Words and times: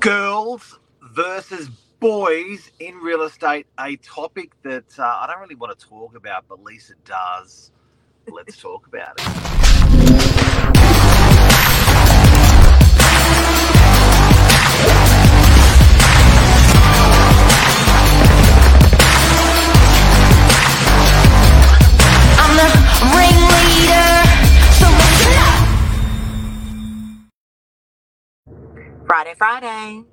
girls 0.00 0.78
versus 1.02 1.68
boys 2.00 2.70
in 2.80 2.96
real 2.96 3.22
estate, 3.22 3.66
a 3.78 3.96
topic 3.96 4.52
that 4.62 4.98
uh, 4.98 5.02
I 5.02 5.26
don't 5.26 5.40
really 5.40 5.54
want 5.54 5.78
to 5.78 5.86
talk 5.86 6.16
about, 6.16 6.48
but 6.48 6.62
Lisa 6.64 6.94
does. 7.04 7.70
Let's 8.26 8.56
talk 8.56 8.86
about 8.86 9.20
it. 9.20 9.26
I'm 23.02 23.49
Friday, 29.10 29.34
Friday. 29.36 30.04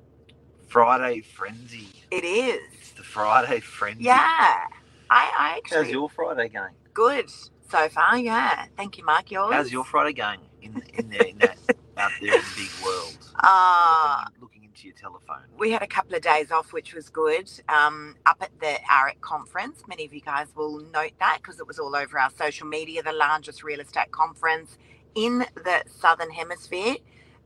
Friday 0.66 1.20
frenzy. 1.20 1.86
It 2.10 2.24
is. 2.24 2.60
It's 2.80 2.90
the 2.94 3.04
Friday 3.04 3.60
frenzy. 3.60 4.02
Yeah. 4.02 4.16
I, 4.18 4.60
I 5.08 5.60
How's 5.70 5.88
your 5.88 6.10
Friday 6.10 6.48
going? 6.48 6.72
good 6.94 7.30
so 7.70 7.88
far. 7.90 8.18
Yeah. 8.18 8.66
Thank 8.76 8.98
you, 8.98 9.04
Mark. 9.04 9.30
Yours. 9.30 9.54
How's 9.54 9.70
your 9.70 9.84
Friday 9.84 10.14
going 10.14 10.40
in 10.62 10.82
in 10.94 11.10
there 11.10 11.22
in 11.22 11.38
that 11.38 11.58
out 11.96 12.10
there 12.20 12.34
in 12.34 12.40
the 12.40 12.54
big 12.56 12.84
world? 12.84 13.16
Uh, 13.38 14.22
looking, 14.24 14.42
looking 14.42 14.64
into 14.64 14.88
your 14.88 14.96
telephone. 14.96 15.44
we 15.56 15.70
had 15.70 15.82
a 15.82 15.86
couple 15.86 16.16
of 16.16 16.22
days 16.22 16.50
off, 16.50 16.72
which 16.72 16.92
was 16.92 17.08
good. 17.08 17.48
Um, 17.68 18.16
up 18.26 18.38
at 18.40 18.50
the 18.58 18.80
AREC 18.90 19.20
conference, 19.20 19.84
many 19.86 20.06
of 20.06 20.12
you 20.12 20.22
guys 20.22 20.48
will 20.56 20.80
note 20.92 21.12
that 21.20 21.38
because 21.40 21.60
it 21.60 21.68
was 21.68 21.78
all 21.78 21.94
over 21.94 22.18
our 22.18 22.30
social 22.36 22.66
media, 22.66 23.00
the 23.04 23.12
largest 23.12 23.62
real 23.62 23.78
estate 23.78 24.10
conference 24.10 24.76
in 25.14 25.46
the 25.54 25.84
southern 25.86 26.30
hemisphere. 26.30 26.96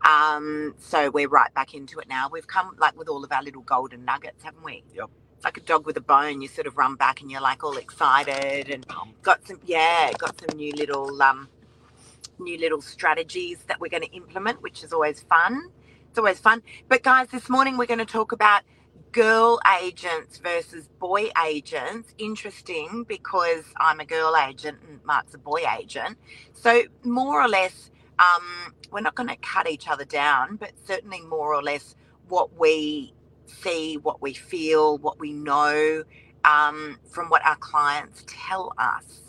Um, 0.08 0.74
so 0.78 1.10
we're 1.10 1.28
right 1.28 1.52
back 1.54 1.74
into 1.74 1.98
it 2.00 2.08
now. 2.08 2.28
We've 2.30 2.46
come 2.46 2.76
like 2.78 2.98
with 2.98 3.08
all 3.08 3.24
of 3.24 3.32
our 3.32 3.42
little 3.42 3.62
golden 3.62 4.04
nuggets, 4.04 4.44
haven't 4.44 4.64
we? 4.64 4.84
Yep. 4.94 5.10
It's 5.36 5.44
like 5.44 5.56
a 5.58 5.62
dog 5.62 5.86
with 5.86 5.96
a 5.96 6.02
bone. 6.02 6.42
You 6.42 6.48
sort 6.48 6.66
of 6.66 6.76
run 6.76 6.96
back 6.96 7.20
and 7.20 7.30
you're 7.30 7.40
like 7.40 7.64
all 7.64 7.76
excited 7.76 8.70
and 8.70 8.86
got 9.22 9.46
some 9.46 9.60
yeah, 9.64 10.12
got 10.18 10.40
some 10.40 10.56
new 10.58 10.72
little 10.72 11.20
um 11.22 11.48
new 12.38 12.58
little 12.58 12.82
strategies 12.82 13.58
that 13.68 13.80
we're 13.80 13.88
going 13.90 14.02
to 14.04 14.12
implement, 14.12 14.62
which 14.62 14.84
is 14.84 14.92
always 14.92 15.20
fun. 15.22 15.70
It's 16.10 16.18
always 16.18 16.40
fun. 16.40 16.62
But 16.88 17.02
guys, 17.02 17.28
this 17.28 17.48
morning 17.48 17.76
we're 17.78 17.86
going 17.86 17.98
to 18.00 18.04
talk 18.06 18.32
about 18.32 18.62
girl 19.12 19.60
agents 19.82 20.38
versus 20.38 20.88
boy 21.00 21.30
agents. 21.46 22.14
Interesting 22.18 23.04
because 23.08 23.64
I'm 23.78 24.00
a 24.00 24.04
girl 24.06 24.36
agent 24.36 24.78
and 24.88 25.00
Mark's 25.04 25.34
a 25.34 25.38
boy 25.38 25.62
agent. 25.80 26.18
So 26.54 26.84
more 27.04 27.42
or 27.42 27.48
less, 27.48 27.90
um, 28.18 28.74
we're 28.92 29.00
not 29.02 29.14
going 29.16 29.28
to 29.30 29.36
cut 29.36 29.68
each 29.68 29.88
other 29.88 30.04
down, 30.06 30.56
but 30.56 30.72
certainly 30.86 31.20
more 31.22 31.54
or 31.54 31.62
less 31.62 31.96
what 32.28 32.58
we 32.58 33.14
see, 33.46 33.96
what 33.98 34.22
we 34.22 34.34
feel, 34.34 34.98
what 34.98 35.18
we 35.20 35.32
know 35.32 36.04
um, 36.44 36.98
from 37.10 37.28
what 37.30 37.44
our 37.46 37.56
clients 37.56 38.24
tell 38.28 38.72
us. 38.78 39.22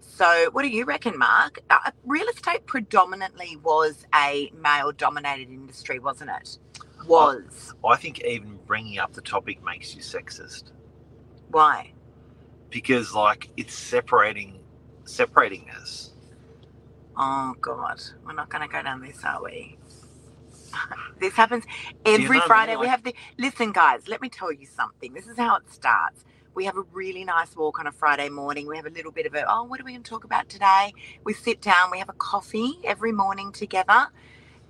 So, 0.00 0.50
what 0.52 0.62
do 0.62 0.68
you 0.68 0.84
reckon, 0.84 1.18
Mark? 1.18 1.60
Uh, 1.70 1.92
real 2.04 2.28
estate 2.28 2.66
predominantly 2.66 3.56
was 3.62 4.06
a 4.14 4.52
male 4.62 4.92
dominated 4.92 5.50
industry, 5.50 5.98
wasn't 6.00 6.30
it? 6.30 6.58
Was. 7.06 7.74
I 7.84 7.96
think 7.96 8.20
even 8.24 8.58
bringing 8.66 8.98
up 8.98 9.14
the 9.14 9.22
topic 9.22 9.64
makes 9.64 9.94
you 9.94 10.02
sexist 10.02 10.72
Why? 11.48 11.92
because 12.70 13.14
like 13.14 13.50
it's 13.56 13.74
separating 13.74 14.60
separating 15.04 15.70
us. 15.80 16.11
Oh, 17.22 17.54
God. 17.60 18.02
We're 18.26 18.34
not 18.34 18.50
going 18.50 18.62
to 18.68 18.72
go 18.72 18.82
down 18.82 19.02
this, 19.02 19.24
are 19.24 19.42
we? 19.44 19.78
this 21.20 21.34
happens 21.34 21.64
you 22.16 22.28
every 22.28 22.38
know, 22.38 22.46
Friday. 22.46 22.76
We 22.76 22.88
have 22.88 23.04
the. 23.04 23.14
Listen, 23.38 23.72
guys, 23.72 24.08
let 24.08 24.22
me 24.22 24.28
tell 24.30 24.52
you 24.52 24.66
something. 24.66 25.14
This 25.14 25.26
is 25.28 25.38
how 25.38 25.56
it 25.56 25.64
starts. 25.72 26.24
We 26.54 26.66
have 26.66 26.76
a 26.78 26.84
really 26.92 27.24
nice 27.24 27.56
walk 27.56 27.80
on 27.80 27.86
a 27.88 27.92
Friday 27.92 28.28
morning. 28.30 28.66
We 28.68 28.76
have 28.76 28.86
a 28.86 28.90
little 28.90 29.12
bit 29.12 29.26
of 29.26 29.34
a, 29.34 29.44
oh, 29.48 29.64
what 29.64 29.80
are 29.80 29.84
we 29.84 29.92
going 29.92 30.02
to 30.04 30.10
talk 30.10 30.24
about 30.24 30.48
today? 30.48 30.92
We 31.24 31.34
sit 31.34 31.62
down, 31.62 31.90
we 31.92 31.98
have 32.00 32.10
a 32.10 32.14
coffee 32.14 32.74
every 32.84 33.12
morning 33.12 33.52
together. 33.52 34.08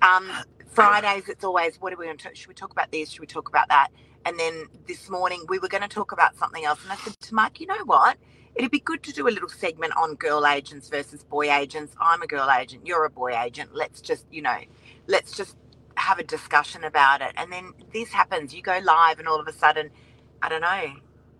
Um, 0.02 0.30
Fridays, 0.68 1.28
it's 1.28 1.44
always, 1.44 1.80
what 1.80 1.92
are 1.92 1.96
we 1.96 2.06
going 2.06 2.18
to 2.18 2.24
talk? 2.24 2.36
Should 2.36 2.48
we 2.48 2.54
talk 2.54 2.72
about 2.72 2.92
this? 2.92 3.10
Should 3.10 3.20
we 3.20 3.26
talk 3.26 3.48
about 3.48 3.68
that? 3.70 3.88
And 4.26 4.38
then 4.38 4.66
this 4.86 5.10
morning, 5.10 5.44
we 5.48 5.58
were 5.58 5.68
going 5.68 5.82
to 5.82 5.88
talk 5.88 6.12
about 6.12 6.36
something 6.36 6.64
else. 6.64 6.82
And 6.84 6.92
I 6.92 6.96
said 6.96 7.14
to 7.20 7.34
Mark, 7.34 7.60
you 7.60 7.66
know 7.66 7.84
what? 7.86 8.18
It'd 8.54 8.70
be 8.70 8.80
good 8.80 9.02
to 9.04 9.12
do 9.12 9.28
a 9.28 9.30
little 9.30 9.48
segment 9.48 9.92
on 9.96 10.14
girl 10.16 10.46
agents 10.46 10.88
versus 10.88 11.24
boy 11.24 11.50
agents. 11.52 11.94
I'm 12.00 12.22
a 12.22 12.26
girl 12.26 12.50
agent, 12.50 12.86
you're 12.86 13.04
a 13.04 13.10
boy 13.10 13.32
agent. 13.38 13.74
Let's 13.74 14.00
just, 14.00 14.26
you 14.30 14.42
know, 14.42 14.58
let's 15.06 15.36
just 15.36 15.56
have 15.96 16.18
a 16.18 16.24
discussion 16.24 16.84
about 16.84 17.22
it. 17.22 17.32
And 17.36 17.50
then 17.52 17.72
this 17.92 18.10
happens. 18.10 18.54
You 18.54 18.62
go 18.62 18.78
live, 18.84 19.18
and 19.18 19.28
all 19.28 19.40
of 19.40 19.48
a 19.48 19.52
sudden, 19.52 19.90
I 20.42 20.48
don't 20.48 20.60
know. 20.62 20.92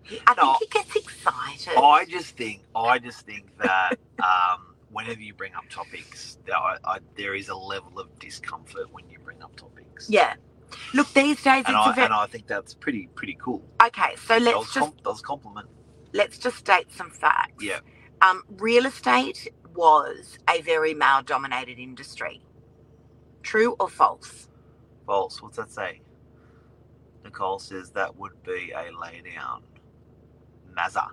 he- 0.03 0.21
I 0.27 0.33
think 0.33 0.57
he 0.59 0.67
gets 0.67 0.95
excited. 0.95 1.73
I 1.77 2.05
just 2.05 2.35
think 2.35 2.63
I 2.75 2.99
just 2.99 3.21
think 3.25 3.45
that 3.59 3.95
um, 4.23 4.75
whenever 4.91 5.21
you 5.21 5.33
bring 5.33 5.53
up 5.55 5.65
topics, 5.69 6.39
there, 6.45 6.57
I, 6.57 6.77
I, 6.83 6.99
there 7.15 7.35
is 7.35 7.49
a 7.49 7.55
level 7.55 7.99
of 7.99 8.17
discomfort 8.19 8.91
when 8.91 9.09
you 9.09 9.19
bring 9.19 9.41
up 9.43 9.55
topics. 9.55 10.09
yeah. 10.09 10.35
Look, 10.93 11.13
these 11.13 11.43
days 11.43 11.65
And 11.67 11.75
it's 11.77 11.87
I, 11.87 11.93
very 11.93 12.05
and 12.05 12.13
I 12.13 12.25
think 12.27 12.47
that's 12.47 12.73
pretty 12.73 13.07
pretty 13.15 13.37
cool. 13.41 13.63
okay. 13.85 14.15
So 14.25 14.37
let's 14.37 14.73
just 14.73 14.79
com- 14.79 14.93
those 15.03 15.21
compliment. 15.21 15.69
Let's 16.13 16.37
just 16.37 16.57
state 16.57 16.91
some 16.91 17.09
facts. 17.09 17.63
Yeah. 17.63 17.79
Um, 18.21 18.43
real 18.57 18.85
estate 18.85 19.47
was 19.75 20.37
a 20.49 20.61
very 20.61 20.93
male-dominated 20.93 21.79
industry. 21.79 22.41
True 23.41 23.75
or 23.79 23.89
false? 23.89 24.47
False. 25.05 25.41
What's 25.41 25.57
that 25.57 25.71
say? 25.71 26.01
Nicole 27.23 27.59
says 27.59 27.91
that 27.91 28.15
would 28.17 28.41
be 28.43 28.71
a 28.75 28.89
lay 28.97 29.21
down. 29.35 29.63
Mazza. 30.77 31.07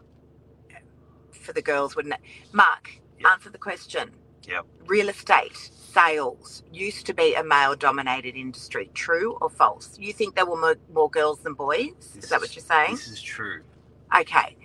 For 1.32 1.52
the 1.52 1.62
girls, 1.62 1.96
wouldn't 1.96 2.14
it? 2.14 2.20
Mark, 2.52 3.00
Yeah. 3.18 3.30
answer 3.32 3.50
the 3.50 3.58
question. 3.58 4.12
Yep. 4.46 4.66
Real 4.86 5.08
estate 5.08 5.56
sales 5.56 6.62
used 6.72 7.06
to 7.06 7.14
be 7.14 7.34
a 7.34 7.42
male-dominated 7.42 8.36
industry. 8.36 8.90
True 8.94 9.38
or 9.40 9.50
false? 9.50 9.98
You 9.98 10.12
think 10.12 10.34
there 10.34 10.46
were 10.46 10.56
more, 10.60 10.76
more 10.92 11.10
girls 11.10 11.40
than 11.40 11.54
boys? 11.54 11.92
This 12.14 12.24
is 12.24 12.30
that 12.30 12.40
what 12.40 12.54
you're 12.54 12.64
saying? 12.64 12.92
This 12.96 13.08
is 13.08 13.22
true. 13.22 13.62
Okay. 14.18 14.56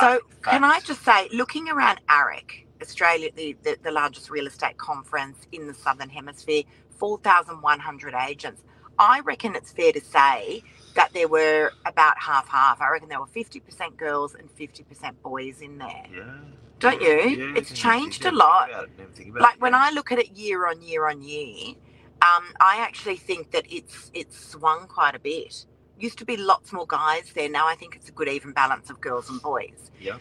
So 0.00 0.20
can 0.42 0.64
I 0.64 0.80
just 0.80 1.04
say, 1.04 1.28
looking 1.32 1.68
around 1.68 2.00
AREC, 2.08 2.66
Australia, 2.80 3.30
the, 3.34 3.56
the, 3.62 3.76
the 3.82 3.90
largest 3.92 4.30
real 4.30 4.46
estate 4.46 4.76
conference 4.78 5.38
in 5.52 5.66
the 5.66 5.74
Southern 5.74 6.08
Hemisphere, 6.08 6.62
4,100 6.98 8.14
agents, 8.14 8.62
I 8.98 9.20
reckon 9.20 9.54
it's 9.56 9.72
fair 9.72 9.92
to 9.92 10.00
say 10.00 10.62
that 10.94 11.12
there 11.14 11.28
were 11.28 11.72
about 11.86 12.18
half 12.18 12.48
half. 12.48 12.80
I 12.80 12.90
reckon 12.90 13.08
there 13.08 13.20
were 13.20 13.26
50% 13.26 13.96
girls 13.96 14.34
and 14.34 14.48
50% 14.56 15.14
boys 15.22 15.60
in 15.60 15.78
there. 15.78 16.04
Yeah. 16.14 16.34
Don't 16.78 17.00
you? 17.00 17.08
Yeah, 17.08 17.54
It's 17.56 17.72
changed 17.72 18.24
a 18.26 18.32
lot. 18.32 18.70
about 18.70 18.84
it, 18.84 18.90
never 18.98 19.12
think 19.12 19.30
about 19.30 19.42
Like 19.42 19.62
when. 19.62 19.74
I 19.74 19.90
look 19.90 20.12
at 20.12 20.18
it 20.18 20.30
year 20.32 20.66
on 20.68 20.82
year 20.82 21.08
on 21.08 21.22
year, 21.22 21.74
um, 22.22 22.44
I 22.60 22.78
actually 22.78 23.16
think 23.16 23.52
that 23.52 23.64
it's 23.70 24.10
it's 24.14 24.38
swung 24.50 24.86
quite 24.88 25.14
a 25.14 25.18
bit. 25.20 25.66
Used 26.02 26.18
to 26.18 26.24
be 26.24 26.36
lots 26.36 26.72
more 26.72 26.86
guys 26.86 27.32
there. 27.34 27.48
Now 27.48 27.68
I 27.68 27.76
think 27.76 27.94
it's 27.96 28.08
a 28.08 28.12
good 28.12 28.28
even 28.28 28.52
balance 28.52 28.90
of 28.90 29.00
girls 29.00 29.30
and 29.30 29.40
boys. 29.40 29.92
Yeah. 30.00 30.18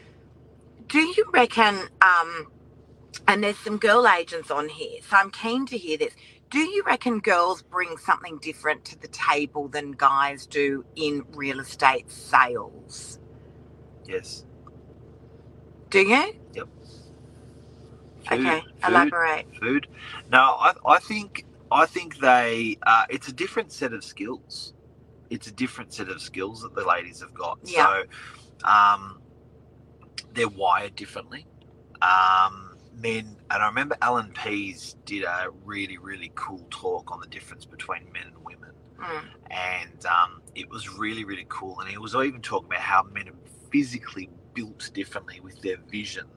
Do 0.88 1.00
you 1.00 1.26
reckon? 1.34 1.90
Um, 2.02 2.52
and 3.28 3.44
there's 3.44 3.58
some 3.58 3.78
girl 3.78 4.08
agents 4.08 4.52
on 4.52 4.70
here, 4.70 5.00
so 5.10 5.18
I'm 5.18 5.32
keen 5.32 5.66
to 5.68 5.78
hear 5.78 5.98
this. 5.98 6.14
Do 6.52 6.60
you 6.60 6.84
reckon 6.86 7.20
girls 7.20 7.64
bring 7.64 7.98
something 7.98 8.40
different 8.40 8.86
to 8.86 9.00
the 9.00 9.08
table 9.08 9.70
than 9.70 9.94
guys 9.94 10.46
do 10.46 10.86
in 10.96 11.26
real 11.34 11.60
estate 11.60 12.12
sales? 12.12 13.20
Yes. 14.08 14.46
Do 15.90 16.02
you? 16.02 16.34
Food, 18.30 18.40
okay, 18.40 18.62
food, 18.62 18.74
elaborate. 18.88 19.48
Food. 19.60 19.88
No, 20.32 20.40
I, 20.40 20.74
I 20.86 21.00
think 21.00 21.46
I 21.72 21.86
think 21.88 22.20
they. 22.20 22.78
Uh, 22.86 23.06
it's 23.10 23.28
a 23.30 23.34
different 23.34 23.72
set 23.72 23.94
of 23.94 24.04
skills. 24.04 24.74
It's 25.32 25.48
a 25.48 25.52
different 25.52 25.94
set 25.94 26.10
of 26.10 26.22
skills 26.22 26.62
that 26.62 26.76
the 26.76 26.86
ladies 26.86 27.22
have 27.22 27.34
got. 27.34 27.58
Yeah. 27.64 28.04
So, 28.64 28.68
um, 28.70 29.22
they're 30.34 30.48
wired 30.50 30.96
differently. 30.96 31.48
Um, 32.02 32.76
men, 32.94 33.38
and 33.50 33.64
I 33.64 33.68
remember 33.68 33.96
Allan 34.02 34.32
Pease 34.34 34.96
did 35.06 35.24
a 35.24 35.48
really 35.66 35.98
really 35.98 36.32
cool 36.36 36.68
talk 36.70 37.12
on 37.12 37.20
the 37.20 37.28
difference 37.28 37.66
between 37.66 38.04
men 38.14 38.28
and 38.28 38.46
women 38.46 38.58
Mm. 39.02 39.24
and 39.50 40.06
um, 40.06 40.42
it 40.54 40.70
was 40.70 40.88
really 40.88 41.24
really 41.26 41.48
cool 41.50 41.80
and 41.80 41.90
he 41.90 41.98
was 41.98 42.14
even 42.14 42.40
talking 42.40 42.68
about 42.68 42.82
how 42.82 43.02
men 43.02 43.30
are 43.30 43.40
physically 43.72 44.30
built 44.54 44.92
differently 44.94 45.40
with 45.40 45.60
their 45.64 45.78
vision 45.90 46.28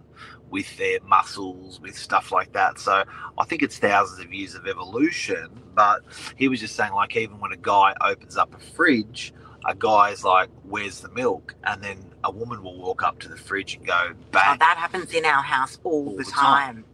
with 0.51 0.77
their 0.79 1.01
muscles 1.07 1.81
with 1.81 1.97
stuff 1.99 2.33
like 2.33 2.53
that 2.53 2.79
so 2.79 3.05
i 3.39 3.45
think 3.45 3.63
it's 3.63 3.79
thousands 3.79 4.21
of 4.25 4.33
years 4.33 4.55
of 4.55 4.67
evolution 4.67 5.49
but 5.75 6.03
he 6.37 6.49
was 6.49 6.61
just 6.61 6.77
saying 6.77 6.93
like 6.95 7.17
even 7.17 7.39
when 7.41 7.53
a 7.53 7.57
guy 7.59 7.95
opens 8.03 8.37
up 8.37 8.55
a 8.55 8.59
fridge 8.61 9.33
a 9.69 9.75
guy's 9.75 10.25
like 10.25 10.51
where's 10.65 11.01
the 11.01 11.11
milk 11.11 11.55
and 11.65 11.83
then 11.83 11.99
a 12.25 12.31
woman 12.31 12.63
will 12.63 12.79
walk 12.79 13.03
up 13.03 13.19
to 13.21 13.29
the 13.29 13.37
fridge 13.37 13.77
and 13.77 13.87
go 13.87 14.11
Oh, 14.47 14.57
bang 14.57 14.59
that 14.61 14.77
happens 14.79 15.13
in 15.15 15.25
our 15.27 15.43
house 15.43 15.79
all, 15.85 16.07
All 16.07 16.17
the 16.17 16.25
the 16.25 16.33
time. 16.33 16.33
time. 16.33 16.85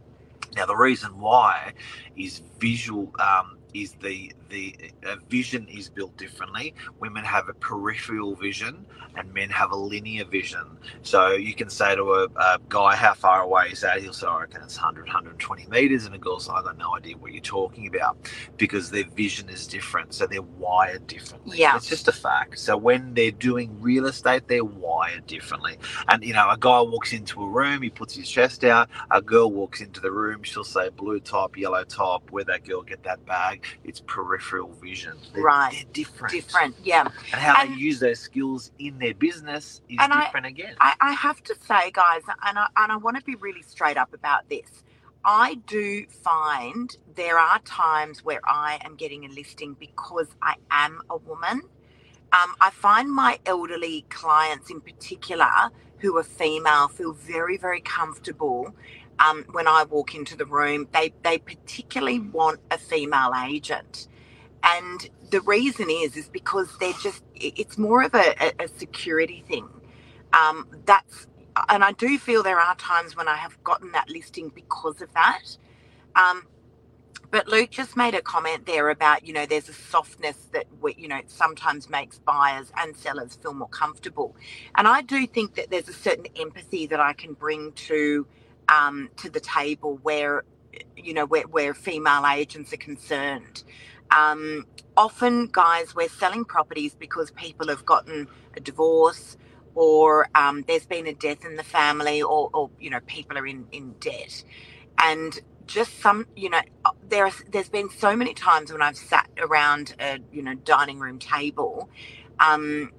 Now, 0.55 0.65
the 0.65 0.75
reason 0.75 1.19
why 1.19 1.73
is 2.17 2.41
visual, 2.59 3.11
um, 3.19 3.57
is 3.73 3.93
the 4.01 4.33
the 4.51 4.75
uh, 5.07 5.15
vision 5.29 5.67
is 5.67 5.89
built 5.89 6.15
differently. 6.17 6.75
Women 6.99 7.23
have 7.23 7.49
a 7.49 7.53
peripheral 7.53 8.35
vision, 8.35 8.85
and 9.15 9.33
men 9.33 9.49
have 9.49 9.71
a 9.71 9.75
linear 9.75 10.25
vision. 10.25 10.77
So 11.01 11.31
you 11.31 11.53
can 11.55 11.69
say 11.69 11.95
to 11.95 12.03
a, 12.03 12.25
a 12.35 12.59
guy, 12.69 12.95
"How 12.95 13.13
far 13.13 13.41
away 13.41 13.69
is 13.71 13.81
that?" 13.81 14.01
He'll 14.01 14.13
say, 14.13 14.27
"I 14.27 14.41
reckon 14.41 14.61
it's 14.63 14.77
100, 14.77 15.05
120 15.05 15.67
meters," 15.67 16.05
and 16.05 16.13
a 16.13 16.17
girl's 16.17 16.47
like, 16.47 16.63
"I 16.63 16.63
got 16.63 16.77
no 16.77 16.95
idea 16.95 17.17
what 17.17 17.31
you're 17.31 17.41
talking 17.41 17.87
about," 17.87 18.17
because 18.57 18.91
their 18.91 19.05
vision 19.05 19.49
is 19.49 19.65
different. 19.67 20.13
So 20.13 20.27
they're 20.27 20.41
wired 20.41 21.07
differently. 21.07 21.57
Yeah. 21.57 21.77
it's 21.77 21.87
just 21.87 22.07
a 22.07 22.11
fact. 22.11 22.59
So 22.59 22.77
when 22.77 23.13
they're 23.13 23.31
doing 23.31 23.81
real 23.81 24.05
estate, 24.05 24.47
they're 24.47 24.65
wired 24.65 25.25
differently. 25.27 25.77
And 26.09 26.23
you 26.23 26.33
know, 26.33 26.49
a 26.49 26.57
guy 26.59 26.81
walks 26.81 27.13
into 27.13 27.41
a 27.41 27.47
room, 27.47 27.81
he 27.81 27.89
puts 27.89 28.15
his 28.15 28.29
chest 28.29 28.63
out. 28.63 28.89
A 29.09 29.21
girl 29.21 29.51
walks 29.51 29.81
into 29.81 30.01
the 30.01 30.11
room, 30.11 30.43
she'll 30.43 30.63
say 30.63 30.89
blue 30.89 31.19
top, 31.21 31.57
yellow 31.57 31.83
top. 31.85 32.29
Where 32.31 32.43
that 32.45 32.65
girl 32.65 32.81
get 32.81 33.03
that 33.03 33.25
bag? 33.25 33.65
It's 33.83 34.01
peripheral 34.01 34.40
vision. 34.81 35.17
They're, 35.33 35.43
Right. 35.43 35.71
They're 35.73 35.93
different. 35.93 36.33
Different, 36.33 36.75
yeah. 36.83 37.03
And 37.33 37.41
how 37.41 37.61
And- 37.61 37.71
they 37.75 37.79
use 37.79 37.99
those 37.99 38.19
skills 38.19 38.71
in 38.79 38.99
their 38.99 39.15
business 39.15 39.81
is 39.89 39.97
And 39.99 40.13
I- 40.13 40.25
different 40.25 40.47
again. 40.47 40.75
I, 40.81 40.95
I 41.01 41.13
have 41.13 41.43
to 41.43 41.55
say, 41.67 41.91
guys, 41.91 42.23
and 42.45 42.59
I, 42.59 42.67
and 42.77 42.91
I 42.91 42.97
want 42.97 43.17
to 43.17 43.23
be 43.23 43.35
really 43.35 43.63
straight 43.63 43.97
up 43.97 44.13
about 44.13 44.49
this. 44.49 44.83
I 45.25 45.55
do 45.67 46.05
find 46.07 46.95
there 47.15 47.39
are 47.39 47.59
times 47.59 48.25
where 48.25 48.41
I 48.45 48.79
am 48.83 48.95
getting 48.95 49.25
a 49.25 49.29
listing 49.29 49.75
because 49.79 50.27
I 50.41 50.55
am 50.71 51.01
a 51.09 51.17
woman. 51.17 51.63
Um, 52.33 52.55
I 52.61 52.71
find 52.71 53.11
my 53.11 53.39
elderly 53.45 54.05
clients 54.09 54.69
in 54.71 54.81
particular 54.81 55.71
who 55.99 56.17
are 56.17 56.23
female 56.23 56.87
feel 56.89 57.13
very, 57.13 57.57
very 57.57 57.81
comfortable 57.81 58.75
um, 59.19 59.45
when 59.53 59.67
I 59.67 59.83
walk 59.85 60.15
into 60.15 60.37
the 60.37 60.45
room. 60.45 60.87
They, 60.93 61.13
they 61.23 61.39
particularly 61.39 62.19
want 62.19 62.61
a 62.71 62.77
female 62.77 63.33
agent. 63.47 64.07
And 64.63 65.09
the 65.31 65.41
reason 65.41 65.89
is, 65.89 66.15
is 66.17 66.29
because 66.29 66.77
they're 66.79 66.93
just 67.01 67.23
it's 67.35 67.77
more 67.77 68.03
of 68.03 68.13
a, 68.13 68.53
a, 68.59 68.67
security 68.67 69.43
thing. 69.47 69.67
Um, 70.33 70.67
that's, 70.85 71.27
and 71.69 71.83
I 71.83 71.91
do 71.93 72.17
feel 72.17 72.43
there 72.43 72.59
are 72.59 72.75
times 72.75 73.15
when 73.15 73.27
I 73.27 73.35
have 73.35 73.61
gotten 73.63 73.91
that 73.93 74.09
listing 74.09 74.51
because 74.53 75.01
of 75.01 75.11
that. 75.13 75.57
Um, 76.15 76.43
but 77.31 77.47
Luke 77.47 77.69
just 77.69 77.95
made 77.95 78.13
a 78.13 78.21
comment 78.21 78.65
there 78.65 78.89
about, 78.89 79.25
you 79.25 79.33
know, 79.33 79.45
there's 79.45 79.69
a 79.69 79.73
softness 79.73 80.35
that, 80.51 80.65
we, 80.81 80.93
you 80.97 81.07
know, 81.07 81.21
sometimes 81.27 81.89
makes 81.89 82.19
buyers 82.19 82.71
and 82.77 82.95
sellers 82.95 83.35
feel 83.35 83.53
more 83.53 83.69
comfortable. 83.69 84.35
And 84.77 84.87
I 84.87 85.01
do 85.01 85.25
think 85.25 85.55
that 85.55 85.71
there's 85.71 85.87
a 85.87 85.93
certain 85.93 86.27
empathy 86.35 86.87
that 86.87 86.99
I 86.99 87.13
can 87.13 87.33
bring 87.33 87.71
to, 87.73 88.27
um, 88.67 89.09
to 89.17 89.29
the 89.29 89.39
table 89.39 89.97
where, 90.03 90.43
you 90.97 91.13
know, 91.13 91.25
where, 91.25 91.43
where 91.43 91.73
female 91.73 92.25
agents 92.27 92.73
are 92.73 92.77
concerned. 92.77 93.63
Um, 94.11 94.67
often, 94.97 95.47
guys, 95.51 95.95
we're 95.95 96.09
selling 96.09 96.45
properties 96.45 96.95
because 96.95 97.31
people 97.31 97.69
have 97.69 97.85
gotten 97.85 98.27
a 98.57 98.61
divorce 98.61 99.37
or 99.75 100.29
um, 100.35 100.63
there's 100.67 100.85
been 100.87 101.07
a 101.07 101.13
death 101.13 101.45
in 101.45 101.57
the 101.57 101.63
family 101.63 102.21
or, 102.21 102.49
or 102.53 102.71
you 102.79 102.89
know, 102.89 102.99
people 103.07 103.37
are 103.37 103.47
in, 103.47 103.67
in 103.71 103.93
debt. 103.99 104.43
And 104.99 105.39
just 105.67 105.99
some, 106.01 106.27
you 106.35 106.49
know, 106.51 106.61
there's 107.09 107.43
there's 107.51 107.69
been 107.69 107.89
so 107.91 108.15
many 108.15 108.33
times 108.35 108.71
when 108.73 108.81
I've 108.83 108.97
sat 108.97 109.29
around 109.39 109.95
a 109.99 110.19
you 110.33 110.43
know 110.43 110.55
dining 110.55 110.99
room 110.99 111.19
table, 111.19 111.89
um, 112.39 112.91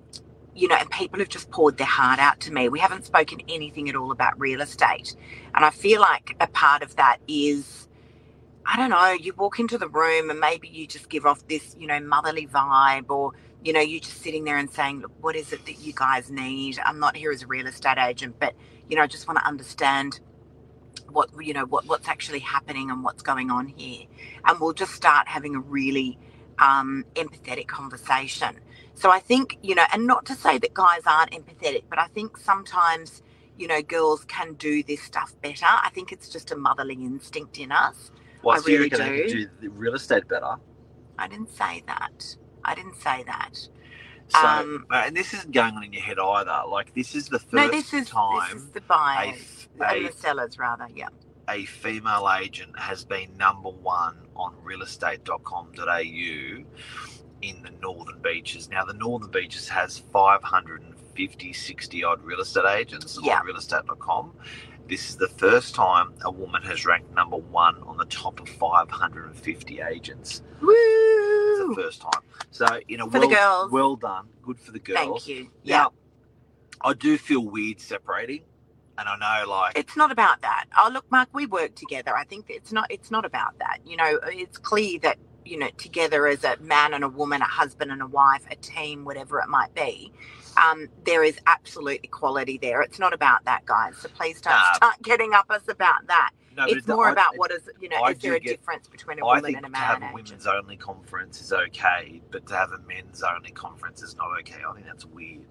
you 0.54 0.68
know, 0.68 0.76
and 0.76 0.90
people 0.90 1.20
have 1.20 1.28
just 1.30 1.50
poured 1.50 1.78
their 1.78 1.86
heart 1.88 2.18
out 2.20 2.40
to 2.42 2.52
me. 2.52 2.68
We 2.68 2.80
haven't 2.80 3.06
spoken 3.06 3.40
anything 3.48 3.88
at 3.88 3.96
all 3.96 4.12
about 4.12 4.40
real 4.40 4.60
estate, 4.62 5.16
and 5.54 5.64
I 5.64 5.70
feel 5.70 6.00
like 6.00 6.36
a 6.40 6.48
part 6.48 6.82
of 6.82 6.96
that 6.96 7.18
is, 7.28 7.88
I 8.66 8.76
don't 8.76 8.90
know, 8.90 9.12
you 9.12 9.34
walk 9.36 9.58
into 9.60 9.78
the 9.78 9.88
room 9.88 10.30
and 10.30 10.40
maybe 10.40 10.68
you 10.68 10.86
just 10.86 11.08
give 11.10 11.26
off 11.26 11.46
this 11.48 11.76
you 11.78 11.86
know 11.86 12.00
motherly 12.00 12.46
vibe, 12.48 13.10
or 13.10 13.32
you 13.64 13.72
know, 13.72 13.80
you're 13.80 14.00
just 14.00 14.22
sitting 14.22 14.44
there 14.44 14.58
and 14.58 14.70
saying, 14.70 15.00
look, 15.02 15.12
what 15.20 15.36
is 15.36 15.52
it 15.52 15.64
that 15.66 15.80
you 15.80 15.92
guys 15.94 16.30
need? 16.30 16.78
I'm 16.84 16.98
not 17.00 17.16
here 17.16 17.32
as 17.32 17.42
a 17.42 17.46
real 17.46 17.66
estate 17.66 17.98
agent, 17.98 18.36
but 18.40 18.54
you 18.88 18.96
know, 18.96 19.02
I 19.02 19.06
just 19.06 19.28
want 19.28 19.38
to 19.40 19.46
understand 19.46 20.12
what 21.10 21.30
you 21.40 21.54
know 21.54 21.66
what 21.66 21.86
what's 21.86 22.08
actually 22.08 22.40
happening 22.40 22.90
and 22.90 23.04
what's 23.04 23.22
going 23.22 23.50
on 23.50 23.68
here. 23.68 24.06
And 24.46 24.60
we'll 24.60 24.72
just 24.74 24.94
start 24.94 25.28
having 25.28 25.54
a 25.56 25.60
really 25.60 26.18
um, 26.58 27.04
empathetic 27.14 27.68
conversation. 27.68 28.60
So 28.94 29.10
i 29.10 29.18
think 29.20 29.58
you 29.62 29.74
know 29.74 29.84
and 29.92 30.06
not 30.06 30.26
to 30.26 30.34
say 30.36 30.58
that 30.58 30.74
guys 30.74 31.02
aren't 31.06 31.32
empathetic 31.32 31.84
but 31.90 31.98
i 31.98 32.06
think 32.08 32.38
sometimes 32.38 33.22
you 33.58 33.68
know 33.68 33.82
girls 33.82 34.24
can 34.26 34.54
do 34.54 34.82
this 34.84 35.02
stuff 35.02 35.34
better. 35.42 35.66
I 35.66 35.90
think 35.94 36.12
it's 36.12 36.28
just 36.30 36.52
a 36.52 36.56
motherly 36.56 36.94
instinct 36.94 37.58
in 37.58 37.72
us 37.72 38.12
Well, 38.42 38.56
I 38.56 38.58
so 38.58 38.68
you 38.70 38.78
really 38.78 38.90
reckon 38.90 38.98
they 39.00 39.28
do. 39.28 39.30
do 39.44 39.48
the 39.60 39.68
real 39.70 39.94
estate 39.94 40.26
better. 40.28 40.56
i 41.18 41.28
didn't 41.28 41.50
say 41.50 41.82
that 41.86 42.36
i 42.64 42.74
didn't 42.74 42.96
say 42.96 43.22
that 43.26 43.58
So, 44.28 44.46
Um, 44.48 44.86
uh, 44.90 45.02
and 45.06 45.16
this 45.16 45.32
isn't 45.34 45.52
going 45.52 45.74
on 45.76 45.84
in 45.84 45.92
your 45.92 46.02
head 46.02 46.18
either. 46.18 46.62
Like 46.68 46.94
this 46.94 47.14
is 47.14 47.28
the 47.28 47.38
first 47.40 47.52
no 47.52 47.68
this 47.70 47.92
is 47.94 48.08
time 48.08 48.50
this 48.50 48.62
is 48.62 48.70
the 48.70 48.80
buyers 48.82 49.68
a- 49.80 49.84
and 49.94 50.06
the 50.06 50.12
sellers 50.12 50.58
rather 50.58 50.88
yeah 50.94 51.08
a 51.48 51.64
female 51.66 52.28
agent 52.40 52.78
has 52.78 53.04
been 53.04 53.36
number 53.36 53.68
one 53.70 54.16
on 54.36 54.54
realestate.com.au 54.64 56.64
in 57.42 57.62
the 57.62 57.70
Northern 57.82 58.20
Beaches. 58.22 58.68
Now, 58.70 58.84
the 58.84 58.94
Northern 58.94 59.30
Beaches 59.30 59.68
has 59.68 59.98
550, 59.98 61.52
60 61.52 62.04
odd 62.04 62.22
real 62.24 62.40
estate 62.40 62.64
agents 62.66 63.18
Yeah. 63.22 63.40
on 63.40 63.46
realestate.com. 63.46 64.32
This 64.92 65.08
is 65.08 65.16
the 65.16 65.28
first 65.28 65.74
time 65.74 66.12
a 66.22 66.30
woman 66.30 66.60
has 66.64 66.84
ranked 66.84 67.14
number 67.14 67.38
one 67.38 67.82
on 67.84 67.96
the 67.96 68.04
top 68.04 68.38
of 68.40 68.46
550 68.46 69.80
agents. 69.80 70.42
Woo! 70.60 70.68
It's 70.70 71.66
the 71.66 71.82
first 71.82 72.02
time. 72.02 72.20
So, 72.50 72.66
you 72.88 72.98
know, 72.98 73.08
For 73.08 73.18
the 73.18 73.26
well, 73.26 73.62
girls. 73.62 73.72
well 73.72 73.96
done. 73.96 74.26
Good 74.42 74.60
for 74.60 74.70
the 74.70 74.78
girls. 74.78 75.24
thank 75.24 75.28
you 75.28 75.50
yeah 75.62 75.86
I 76.82 76.92
do 76.92 77.16
feel 77.16 77.40
weird 77.40 77.80
separating. 77.80 78.42
And 78.98 79.08
I 79.08 79.16
know, 79.16 79.50
like, 79.50 79.78
it's 79.78 79.96
not 79.96 80.12
about 80.12 80.42
that. 80.42 80.66
Oh, 80.76 80.90
look, 80.92 81.10
Mark, 81.10 81.30
we 81.32 81.46
work 81.46 81.74
together. 81.74 82.14
I 82.14 82.24
think 82.24 82.50
it's 82.50 82.70
not. 82.70 82.90
It's 82.90 83.10
not 83.10 83.24
about 83.24 83.58
that. 83.60 83.78
You 83.86 83.96
know, 83.96 84.20
it's 84.26 84.58
clear 84.58 84.98
that 84.98 85.16
you 85.46 85.58
know 85.58 85.70
together 85.78 86.26
as 86.26 86.44
a 86.44 86.58
man 86.58 86.92
and 86.92 87.02
a 87.02 87.08
woman, 87.08 87.40
a 87.40 87.46
husband 87.46 87.90
and 87.90 88.02
a 88.02 88.06
wife, 88.06 88.44
a 88.50 88.56
team, 88.56 89.06
whatever 89.06 89.40
it 89.40 89.48
might 89.48 89.74
be. 89.74 90.12
Um, 90.56 90.88
there 91.04 91.22
is 91.24 91.38
absolute 91.46 92.00
equality 92.02 92.58
there. 92.58 92.82
It's 92.82 92.98
not 92.98 93.12
about 93.12 93.44
that, 93.44 93.64
guys. 93.66 93.96
So 93.98 94.08
please 94.08 94.40
don't 94.40 94.52
Nah. 94.52 94.72
start 94.74 94.94
getting 95.02 95.32
up 95.34 95.50
us 95.50 95.62
about 95.68 96.06
that. 96.08 96.30
no, 96.56 96.64
it's 96.66 96.86
more 96.86 97.08
I- 97.08 97.12
about 97.12 97.36
what 97.38 97.50
is, 97.50 97.68
you 97.80 97.88
know, 97.88 97.96
I 98.02 98.10
is 98.10 98.18
there 98.18 98.34
a 98.34 98.40
get- 98.40 98.58
difference 98.58 98.88
between 98.88 99.18
a 99.18 99.26
I 99.26 99.36
woman 99.36 99.44
think 99.44 99.56
and 99.58 99.66
a 99.66 99.70
man? 99.70 99.80
to 99.80 99.86
have 99.86 100.02
a 100.10 100.14
women's 100.14 100.46
only 100.46 100.76
conference 100.76 101.40
is 101.40 101.52
okay, 101.52 102.20
but 102.30 102.46
to 102.48 102.54
have 102.54 102.72
a 102.72 102.78
men's 102.86 103.22
only 103.22 103.50
conference 103.52 104.02
is 104.02 104.16
not 104.16 104.28
okay. 104.40 104.60
I 104.68 104.72
think 104.74 104.86
that's 104.86 105.06
weird. 105.06 105.46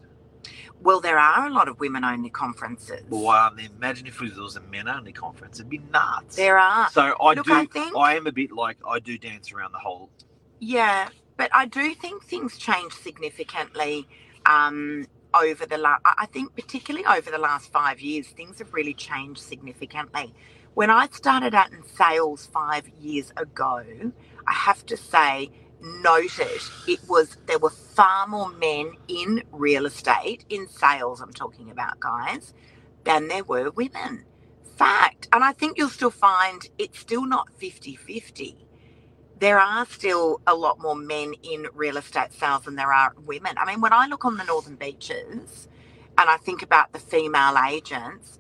Well, 0.81 0.99
there 0.99 1.19
are 1.19 1.45
a 1.45 1.51
lot 1.51 1.67
of 1.67 1.79
women 1.79 2.03
only 2.03 2.31
conferences. 2.31 3.03
Well, 3.09 3.51
there? 3.55 3.67
Imagine 3.77 4.07
if 4.07 4.17
there 4.19 4.29
was 4.41 4.55
a 4.55 4.61
men 4.61 4.87
only 4.87 5.11
conference, 5.11 5.59
it'd 5.59 5.69
be 5.69 5.77
nuts. 5.91 6.35
There 6.35 6.57
are. 6.57 6.89
So 6.89 7.15
I 7.21 7.33
Look, 7.33 7.45
do. 7.45 7.53
I 7.53 7.65
think- 7.67 7.95
I 7.95 8.15
am 8.15 8.25
a 8.27 8.31
bit 8.31 8.51
like 8.51 8.77
I 8.87 8.99
do 8.99 9.17
dance 9.19 9.51
around 9.51 9.71
the 9.73 9.77
whole. 9.79 10.09
Yeah, 10.59 11.09
but 11.37 11.49
I 11.53 11.65
do 11.65 11.93
think 11.95 12.23
things 12.23 12.57
change 12.57 12.93
significantly 12.93 14.07
um, 14.45 15.05
over 15.33 15.65
the 15.65 15.77
last. 15.77 16.01
I 16.05 16.27
think 16.27 16.55
particularly 16.55 17.05
over 17.07 17.31
the 17.31 17.39
last 17.39 17.71
five 17.71 18.01
years, 18.01 18.27
things 18.29 18.59
have 18.59 18.73
really 18.73 18.95
changed 18.95 19.41
significantly. 19.41 20.33
When 20.75 20.89
I 20.91 21.07
started 21.09 21.55
out 21.55 21.71
in 21.73 21.83
sales 21.85 22.47
five 22.47 22.89
years 22.99 23.33
ago, 23.37 23.83
I 24.47 24.53
have 24.53 24.85
to 24.87 24.97
say, 24.97 25.51
noted 25.81 26.61
it 26.87 26.99
was 27.09 27.37
there 27.47 27.59
were 27.59 27.71
far 27.71 28.27
more 28.27 28.49
men 28.51 28.93
in 29.07 29.43
real 29.51 29.85
estate 29.87 30.45
in 30.49 30.67
sales. 30.67 31.21
I'm 31.21 31.33
talking 31.33 31.71
about 31.71 31.99
guys 31.99 32.53
than 33.05 33.29
there 33.29 33.43
were 33.45 33.71
women. 33.71 34.25
Fact, 34.77 35.29
and 35.33 35.43
I 35.43 35.53
think 35.53 35.77
you'll 35.77 35.89
still 35.89 36.11
find 36.11 36.61
it's 36.79 36.99
still 36.99 37.25
not 37.27 37.49
50 37.59 37.95
50 37.95 38.57
there 39.41 39.59
are 39.59 39.85
still 39.87 40.41
a 40.47 40.55
lot 40.55 40.81
more 40.81 40.95
men 40.95 41.35
in 41.43 41.67
real 41.75 41.97
estate 41.97 42.33
sales 42.33 42.65
than 42.65 42.77
there 42.77 42.93
are 42.93 43.13
women. 43.25 43.55
I 43.57 43.65
mean, 43.67 43.81
when 43.81 43.93
I 43.93 44.07
look 44.07 44.25
on 44.25 44.37
the 44.37 44.45
Northern 44.45 44.77
Beaches 44.77 45.69
and 46.17 46.29
I 46.31 46.37
think 46.37 46.63
about 46.63 46.93
the 46.93 46.99
female 46.99 47.57
agents, 47.69 48.39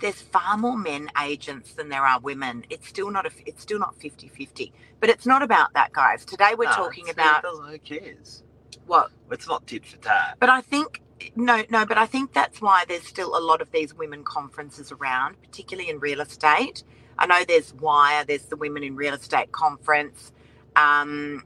there's 0.00 0.22
far 0.22 0.58
more 0.58 0.76
men 0.78 1.10
agents 1.22 1.74
than 1.74 1.90
there 1.90 2.06
are 2.06 2.20
women. 2.20 2.64
It's 2.70 2.88
still 2.88 3.10
not 3.10 3.26
a, 3.26 3.32
it's 3.46 3.62
still 3.62 3.80
not 3.80 3.98
50-50. 3.98 4.72
But 5.00 5.10
it's 5.10 5.26
not 5.26 5.42
about 5.42 5.74
that, 5.74 5.92
guys. 5.92 6.24
Today 6.26 6.54
we're 6.58 6.66
No, 6.66 6.76
talking 6.76 7.10
about 7.10 7.44
who 7.68 7.78
cares? 7.80 8.44
what 8.86 9.10
It's 9.30 9.48
not 9.48 9.66
tit 9.66 9.86
for 9.86 9.98
tat. 9.98 10.38
but 10.40 10.50
I 10.50 10.62
think 10.62 11.02
no, 11.36 11.64
no, 11.70 11.86
but 11.86 11.98
I 11.98 12.06
think 12.06 12.32
that's 12.32 12.60
why 12.60 12.84
there's 12.88 13.06
still 13.06 13.36
a 13.36 13.40
lot 13.40 13.62
of 13.62 13.70
these 13.72 13.94
women 13.94 14.24
conferences 14.24 14.92
around, 14.92 15.40
particularly 15.42 15.90
in 15.90 16.00
real 16.00 16.20
estate. 16.20 16.84
I 17.18 17.26
know 17.26 17.44
there's 17.46 17.74
Wire, 17.74 18.24
there's 18.26 18.44
the 18.46 18.56
Women 18.56 18.84
in 18.84 18.96
Real 18.96 19.14
Estate 19.14 19.52
Conference. 19.52 20.32
Um, 20.76 21.44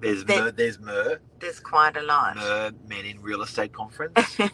There's 0.00 0.24
there- 0.24 0.44
mer, 0.44 0.50
there's 0.52 0.80
mer, 0.80 1.20
there's 1.40 1.60
quite 1.60 1.96
a 1.96 2.02
lot. 2.02 2.36
mer 2.36 2.72
men 2.88 3.06
in 3.06 3.22
real 3.22 3.42
estate 3.42 3.72
conference. 3.72 4.14
that's, 4.38 4.48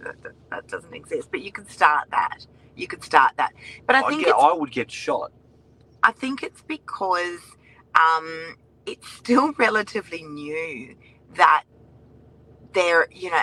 that, 0.00 0.22
that- 0.22 0.34
doesn't 0.68 0.94
exist, 0.94 1.30
but 1.30 1.40
you 1.42 1.52
could 1.52 1.70
start 1.70 2.10
that. 2.10 2.46
You 2.76 2.88
could 2.88 3.04
start 3.04 3.32
that. 3.38 3.52
But 3.86 3.96
I 3.96 4.02
I 4.02 4.08
think 4.10 4.26
get, 4.26 4.34
I 4.36 4.52
would 4.54 4.72
get 4.72 4.90
shot. 4.90 5.32
I 6.02 6.12
think 6.12 6.42
it's 6.42 6.62
because 6.62 7.40
um, 8.00 8.56
it's 8.86 9.08
still 9.12 9.52
relatively 9.58 10.22
new 10.24 10.96
that 11.36 11.64
there, 12.72 13.08
you 13.12 13.30
know, 13.30 13.42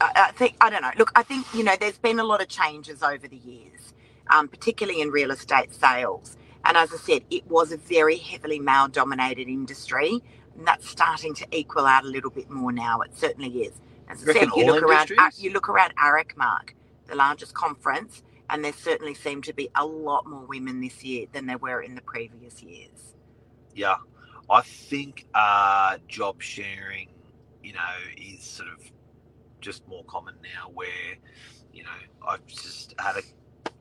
I, 0.00 0.12
I 0.28 0.32
think, 0.32 0.56
I 0.60 0.70
don't 0.70 0.82
know. 0.82 0.90
Look, 0.98 1.12
I 1.14 1.22
think, 1.22 1.46
you 1.54 1.64
know, 1.64 1.76
there's 1.78 1.98
been 1.98 2.18
a 2.18 2.24
lot 2.24 2.40
of 2.40 2.48
changes 2.48 3.02
over 3.02 3.26
the 3.28 3.36
years, 3.36 3.94
um, 4.28 4.48
particularly 4.48 5.00
in 5.00 5.10
real 5.10 5.30
estate 5.30 5.74
sales. 5.74 6.36
And 6.64 6.76
as 6.76 6.92
I 6.92 6.96
said, 6.96 7.22
it 7.30 7.46
was 7.46 7.72
a 7.72 7.76
very 7.76 8.16
heavily 8.16 8.58
male 8.58 8.88
dominated 8.88 9.48
industry. 9.48 10.20
And 10.56 10.66
that's 10.66 10.88
starting 10.88 11.34
to 11.34 11.46
equal 11.52 11.86
out 11.86 12.04
a 12.04 12.08
little 12.08 12.30
bit 12.30 12.50
more 12.50 12.72
now. 12.72 13.00
It 13.00 13.16
certainly 13.16 13.62
is. 13.62 13.72
As 14.08 14.28
I 14.28 14.32
said, 14.32 14.48
you 14.56 14.66
look 14.66 14.82
around, 14.82 15.12
uh, 15.16 15.30
you 15.36 15.52
look 15.52 15.68
around 15.68 15.94
AREC, 15.96 16.36
Mark, 16.36 16.74
the 17.06 17.14
largest 17.14 17.54
conference, 17.54 18.22
and 18.50 18.64
there 18.64 18.72
certainly 18.72 19.14
seem 19.14 19.40
to 19.42 19.52
be 19.52 19.70
a 19.76 19.86
lot 19.86 20.26
more 20.26 20.44
women 20.46 20.80
this 20.80 21.04
year 21.04 21.26
than 21.32 21.46
there 21.46 21.58
were 21.58 21.80
in 21.80 21.94
the 21.94 22.00
previous 22.00 22.62
years. 22.62 23.14
Yeah, 23.74 23.96
I 24.50 24.62
think 24.62 25.26
uh, 25.32 25.98
job 26.08 26.42
sharing, 26.42 27.08
you 27.62 27.72
know, 27.74 27.80
is 28.16 28.44
sort 28.44 28.68
of 28.70 28.80
just 29.60 29.86
more 29.88 30.04
common 30.04 30.36
now. 30.42 30.70
Where, 30.72 30.88
you 31.72 31.84
know, 31.84 31.90
I've 32.28 32.46
just 32.46 32.94
had 32.98 33.16
a 33.16 33.22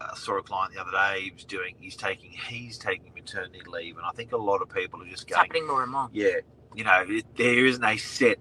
I 0.01 0.15
saw 0.15 0.38
a 0.38 0.43
client 0.43 0.74
the 0.75 0.81
other 0.81 0.91
day. 0.91 1.21
He 1.25 1.31
was 1.31 1.45
doing, 1.45 1.75
he's 1.79 1.95
taking, 1.95 2.31
he's 2.31 2.77
taking 2.77 3.13
maternity 3.13 3.62
leave, 3.67 3.98
and 3.98 4.05
I 4.05 4.12
think 4.12 4.31
a 4.33 4.38
lot 4.38 4.62
of 4.62 4.69
people 4.69 5.01
are 5.03 5.07
just 5.07 5.24
It's 5.27 5.36
happening 5.38 5.67
more 5.67 5.83
and 5.83 5.91
more. 5.91 6.09
yeah, 6.13 6.38
you 6.75 6.83
know, 6.83 7.03
it, 7.07 7.25
there 7.38 7.65
isn't 7.65 7.83
a 7.83 7.98
set 7.98 8.38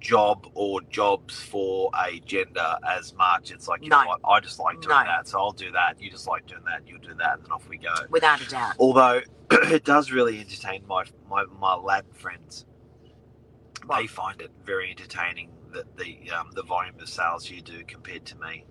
job 0.00 0.46
or 0.54 0.80
jobs 0.82 1.40
for 1.40 1.90
a 1.94 2.20
gender 2.20 2.76
as 2.88 3.14
much. 3.14 3.50
It's 3.50 3.68
like, 3.68 3.82
you 3.82 3.90
know 3.90 4.02
No. 4.02 4.08
what, 4.08 4.20
I 4.24 4.40
just 4.40 4.58
like 4.58 4.76
doing 4.80 4.90
No. 4.96 5.04
that, 5.04 5.28
so 5.28 5.38
I'll 5.38 5.52
do 5.52 5.72
that. 5.72 6.00
You 6.00 6.10
just 6.10 6.26
like 6.26 6.46
doing 6.46 6.64
that, 6.66 6.82
you'll 6.86 7.00
do 7.00 7.14
that, 7.14 7.36
and 7.36 7.44
then 7.44 7.52
off 7.52 7.68
we 7.68 7.78
go. 7.78 7.94
Without 8.10 8.40
a 8.40 8.46
doubt. 8.46 8.74
Although 8.78 9.22
it 9.50 9.84
does 9.84 10.10
really 10.10 10.40
entertain 10.40 10.84
my 10.86 11.04
my, 11.30 11.44
my 11.60 11.74
lad 11.74 12.04
friends. 12.14 12.64
They 13.90 14.06
find 14.06 14.40
it 14.40 14.50
very 14.64 14.90
entertaining 14.90 15.50
that 15.72 15.96
the 15.96 16.30
um, 16.32 16.50
the 16.54 16.62
volume 16.62 16.94
of 17.00 17.08
sales 17.08 17.48
you 17.50 17.60
do 17.62 17.84
compared 17.84 18.24
to 18.26 18.38
me. 18.38 18.64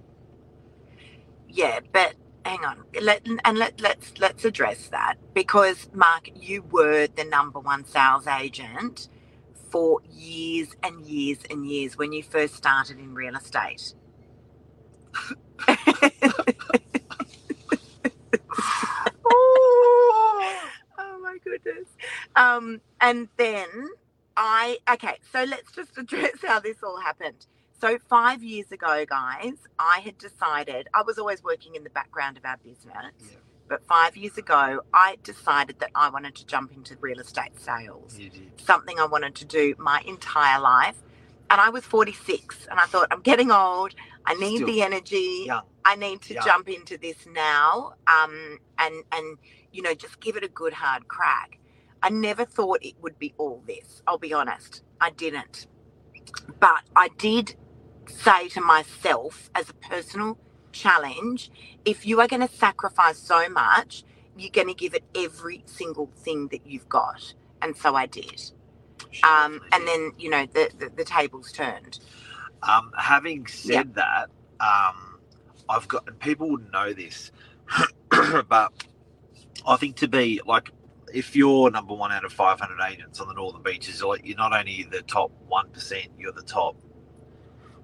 Yeah, 1.49 1.79
but 1.91 2.15
hang 2.45 2.63
on. 2.65 2.83
Let, 3.01 3.27
and 3.45 3.57
let, 3.57 3.79
let's 3.81 4.13
let's 4.19 4.45
address 4.45 4.89
that 4.89 5.15
because 5.33 5.89
Mark, 5.93 6.29
you 6.35 6.61
were 6.63 7.07
the 7.07 7.23
number 7.25 7.59
one 7.59 7.85
sales 7.85 8.27
agent 8.27 9.09
for 9.71 9.99
years 10.09 10.69
and 10.83 11.05
years 11.05 11.39
and 11.49 11.65
years 11.67 11.97
when 11.97 12.11
you 12.13 12.23
first 12.23 12.55
started 12.55 12.99
in 12.99 13.13
real 13.15 13.35
estate. 13.35 13.93
oh 19.25 20.69
my 21.21 21.37
goodness. 21.43 21.87
Um, 22.35 22.81
and 23.01 23.27
then 23.37 23.67
I 24.37 24.77
okay, 24.89 25.17
so 25.33 25.43
let's 25.43 25.71
just 25.71 25.97
address 25.97 26.33
how 26.45 26.59
this 26.59 26.77
all 26.83 27.01
happened. 27.01 27.47
So 27.81 27.97
five 28.09 28.43
years 28.43 28.71
ago, 28.71 29.05
guys, 29.07 29.55
I 29.77 29.99
had 29.99 30.17
decided 30.17 30.87
I 30.93 31.01
was 31.01 31.17
always 31.17 31.43
working 31.43 31.75
in 31.75 31.83
the 31.83 31.89
background 31.89 32.37
of 32.37 32.45
our 32.45 32.57
business. 32.57 33.13
Yeah. 33.19 33.37
But 33.67 33.85
five 33.85 34.15
years 34.15 34.37
ago, 34.37 34.81
I 34.93 35.17
decided 35.23 35.79
that 35.79 35.91
I 35.93 36.09
wanted 36.09 36.35
to 36.35 36.45
jump 36.45 36.71
into 36.71 36.95
real 37.01 37.19
estate 37.19 37.59
sales, 37.59 38.17
something 38.57 38.97
I 38.99 39.05
wanted 39.05 39.35
to 39.35 39.45
do 39.45 39.75
my 39.77 40.01
entire 40.07 40.61
life. 40.61 40.95
And 41.49 41.59
I 41.59 41.69
was 41.69 41.83
46, 41.83 42.67
and 42.69 42.79
I 42.79 42.85
thought, 42.85 43.07
I'm 43.11 43.21
getting 43.21 43.51
old. 43.51 43.93
I 44.25 44.33
need 44.35 44.57
Still 44.57 44.67
the 44.67 44.81
energy. 44.81 45.43
Young. 45.45 45.63
I 45.85 45.95
need 45.95 46.21
to 46.23 46.33
jump 46.35 46.67
into 46.69 46.97
this 46.97 47.15
now, 47.33 47.93
um, 48.07 48.59
and 48.77 49.03
and 49.13 49.37
you 49.71 49.81
know 49.81 49.93
just 49.93 50.19
give 50.19 50.35
it 50.35 50.43
a 50.43 50.49
good 50.49 50.73
hard 50.73 51.07
crack. 51.07 51.59
I 52.03 52.09
never 52.09 52.45
thought 52.45 52.79
it 52.83 52.95
would 53.01 53.19
be 53.19 53.33
all 53.37 53.63
this. 53.67 54.01
I'll 54.07 54.17
be 54.19 54.33
honest, 54.33 54.83
I 55.01 55.11
didn't. 55.11 55.67
But 56.59 56.83
I 56.95 57.09
did 57.17 57.55
say 58.07 58.49
to 58.49 58.61
myself 58.61 59.49
as 59.55 59.69
a 59.69 59.73
personal 59.75 60.39
challenge, 60.73 61.51
if 61.85 62.05
you 62.07 62.21
are 62.21 62.27
going 62.27 62.47
to 62.47 62.53
sacrifice 62.55 63.19
so 63.19 63.49
much, 63.49 64.03
you're 64.37 64.51
going 64.51 64.67
to 64.69 64.75
give 64.75 64.93
it 64.95 65.03
every 65.15 65.63
single 65.67 66.07
thing 66.17 66.49
that 66.49 66.67
you've 66.67 66.89
got. 66.89 67.35
And 67.61 67.75
so 67.77 67.95
I 67.95 68.07
did. 68.07 68.51
She 69.11 69.23
Um, 69.23 69.61
and 69.71 69.87
then 69.87 70.13
you 70.19 70.29
know 70.29 70.45
the, 70.53 70.71
the 70.77 70.89
the 70.95 71.05
tables 71.05 71.51
turned. 71.51 71.99
Um, 72.63 72.91
having 72.97 73.47
said 73.47 73.73
Yeah. 73.73 73.83
that, 73.95 74.29
um, 74.59 75.19
I've 75.69 75.87
got 75.87 76.07
and 76.07 76.19
people 76.19 76.49
wouldn't 76.51 76.73
know 76.73 76.93
this, 76.93 77.31
but 78.49 78.73
I 79.67 79.77
think 79.77 79.97
to 79.97 80.07
be 80.09 80.41
like, 80.45 80.71
if 81.13 81.35
you're 81.35 81.71
number 81.71 81.93
one 81.93 82.11
out 82.11 82.25
of 82.25 82.33
500 82.33 82.81
agents 82.89 83.19
on 83.19 83.27
the 83.27 83.33
northern 83.33 83.63
beaches, 83.63 84.01
you're, 84.01 84.37
not 84.37 84.53
only 84.53 84.87
the 84.91 85.01
top 85.03 85.31
one 85.47 85.69
percent, 85.69 86.09
you're 86.17 86.33
the 86.33 86.43
top 86.43 86.75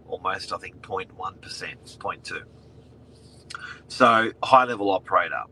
almost 0.07 0.53
I 0.53 0.57
think 0.57 0.81
0.1 0.81 1.41
percent, 1.41 1.85
0.2. 1.85 2.43
So 3.87 4.31
high 4.43 4.65
level 4.65 4.91
operator 4.91 5.43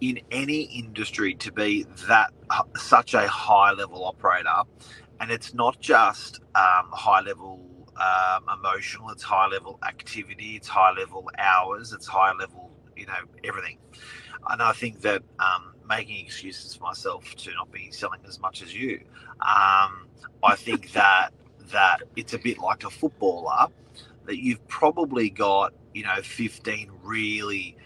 in 0.00 0.20
any 0.30 0.62
industry 0.62 1.34
to 1.34 1.52
be 1.52 1.84
that 2.08 2.32
such 2.76 3.14
a 3.14 3.26
high 3.28 3.72
level 3.72 4.04
operator, 4.04 4.62
and 5.20 5.30
it's 5.30 5.54
not 5.54 5.80
just 5.80 6.40
um, 6.54 6.90
high 6.92 7.20
level 7.20 7.64
um, 7.96 8.44
emotional, 8.58 9.10
it's 9.10 9.22
high 9.22 9.46
level 9.48 9.78
activity, 9.86 10.56
it's 10.56 10.68
high 10.68 10.92
level 10.92 11.30
hours, 11.38 11.92
it's 11.92 12.06
high 12.06 12.32
level, 12.34 12.70
you 12.96 13.06
know, 13.06 13.14
everything. 13.44 13.78
And 14.50 14.60
I 14.62 14.72
think 14.72 15.00
that 15.02 15.22
um, 15.38 15.73
making 15.88 16.24
excuses 16.24 16.74
for 16.74 16.84
myself 16.84 17.34
to 17.36 17.52
not 17.54 17.70
be 17.70 17.90
selling 17.90 18.20
as 18.26 18.40
much 18.40 18.62
as 18.62 18.74
you, 18.74 19.00
um, 19.40 20.06
I 20.42 20.56
think 20.56 20.92
that 20.94 21.30
that 21.72 22.02
it's 22.16 22.34
a 22.34 22.38
bit 22.38 22.58
like 22.58 22.84
a 22.84 22.90
footballer 22.90 23.66
that 24.26 24.38
you've 24.38 24.66
probably 24.68 25.30
got, 25.30 25.72
you 25.92 26.02
know, 26.02 26.20
15 26.22 26.90
really, 27.02 27.76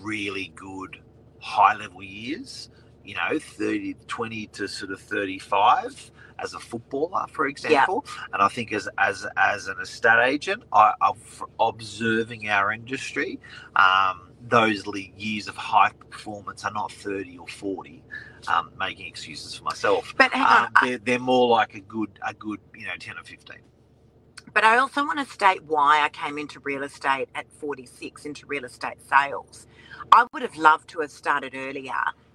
really 0.00 0.52
good 0.54 1.00
high 1.40 1.74
level 1.74 2.02
years, 2.02 2.70
you 3.04 3.14
know, 3.14 3.38
30, 3.38 3.94
20 4.06 4.46
to 4.48 4.68
sort 4.68 4.90
of 4.92 5.00
35 5.00 6.10
as 6.40 6.54
a 6.54 6.60
footballer, 6.60 7.26
for 7.30 7.46
example. 7.46 8.04
And 8.32 8.42
I 8.42 8.48
think 8.48 8.72
as 8.72 8.88
as 8.98 9.26
as 9.36 9.68
an 9.68 9.80
estate 9.80 10.24
agent, 10.26 10.64
I, 10.72 10.94
of 11.00 11.44
observing 11.60 12.48
our 12.48 12.72
industry, 12.72 13.40
um, 13.76 14.32
those 14.48 14.84
years 15.16 15.48
of 15.48 15.56
high 15.56 15.92
performance 16.10 16.64
are 16.64 16.72
not 16.72 16.92
30 16.92 17.38
or 17.38 17.48
40. 17.48 18.02
Um, 18.48 18.70
making 18.78 19.06
excuses 19.06 19.56
for 19.56 19.64
myself. 19.64 20.14
But 20.16 20.32
hang 20.32 20.44
on, 20.44 20.64
Um, 20.66 20.72
they're, 20.82 20.98
they're 20.98 21.18
more 21.18 21.48
like 21.48 21.74
a 21.74 21.80
good 21.80 22.18
a 22.26 22.32
good 22.34 22.60
you 22.76 22.86
know 22.86 22.92
10 22.98 23.18
or 23.18 23.24
15. 23.24 23.56
But 24.54 24.64
I 24.64 24.78
also 24.78 25.04
want 25.04 25.18
to 25.18 25.26
state 25.32 25.64
why 25.64 26.02
I 26.02 26.08
came 26.08 26.38
into 26.38 26.60
real 26.60 26.82
estate 26.84 27.28
at 27.34 27.50
46 27.52 28.24
into 28.24 28.46
real 28.46 28.64
estate 28.64 28.98
sales. 29.08 29.66
I 30.12 30.26
would 30.32 30.42
have 30.42 30.56
loved 30.56 30.88
to 30.90 31.00
have 31.00 31.10
started 31.10 31.54
earlier, 31.54 31.92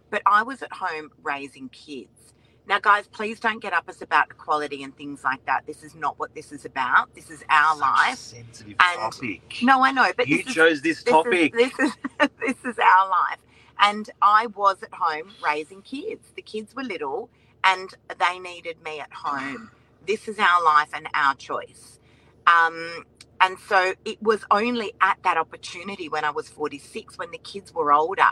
but 0.10 0.22
I 0.26 0.44
was 0.44 0.62
at 0.62 0.74
home 0.74 1.12
raising 1.24 1.70
kids. 1.70 2.34
Now, 2.68 2.80
guys, 2.80 3.08
please 3.08 3.40
don't 3.40 3.62
get 3.62 3.74
up 3.74 3.90
us 3.90 4.02
about 4.02 4.32
equality 4.32 4.84
and 4.84 4.96
things 4.96 5.24
like 5.24 5.46
that. 5.46 5.66
This 5.68 5.84
is 5.84 5.96
not 5.96 6.20
what 6.20 6.34
this 6.36 6.52
is 6.52 6.66
about. 6.66 7.14
This 7.16 7.30
is 7.30 7.44
our 7.50 7.76
Such 7.76 7.78
a 7.78 7.82
life. 7.82 8.18
sensitive 8.18 8.76
And- 8.80 9.14
topic. 9.14 9.58
No, 9.64 9.84
I 9.84 9.92
know, 9.92 10.12
but 10.16 10.28
you 10.28 10.44
this 10.44 10.54
chose 10.54 10.82
this 10.82 11.04
this 11.04 11.12
topic. 11.14 11.54
Is, 11.56 11.72
this 11.72 11.80
is 11.80 11.98
this 12.40 12.66
is 12.66 12.80
our 12.80 13.10
life. 13.10 13.40
And 13.80 14.10
I 14.22 14.48
was 14.48 14.84
at 14.84 14.94
home 14.94 15.32
raising 15.44 15.82
kids. 15.82 16.32
The 16.36 16.42
kids 16.44 16.76
were 16.76 16.84
little 16.84 17.30
and 17.64 17.90
they 18.20 18.40
needed 18.40 18.78
me 18.84 19.00
at 19.00 19.14
home. 19.14 19.72
This 20.08 20.28
is 20.28 20.40
our 20.40 20.64
life 20.66 20.90
and 20.94 21.08
our 21.14 21.36
choice. 21.36 22.00
Um, 22.48 23.06
and 23.40 23.58
so 23.70 23.94
it 24.04 24.22
was 24.22 24.44
only 24.50 24.94
at 25.00 25.20
that 25.24 25.38
opportunity 25.38 26.10
when 26.10 26.26
I 26.26 26.32
was 26.32 26.50
46, 26.50 27.20
when 27.20 27.30
the 27.32 27.38
kids 27.38 27.72
were 27.74 27.94
older, 27.94 28.24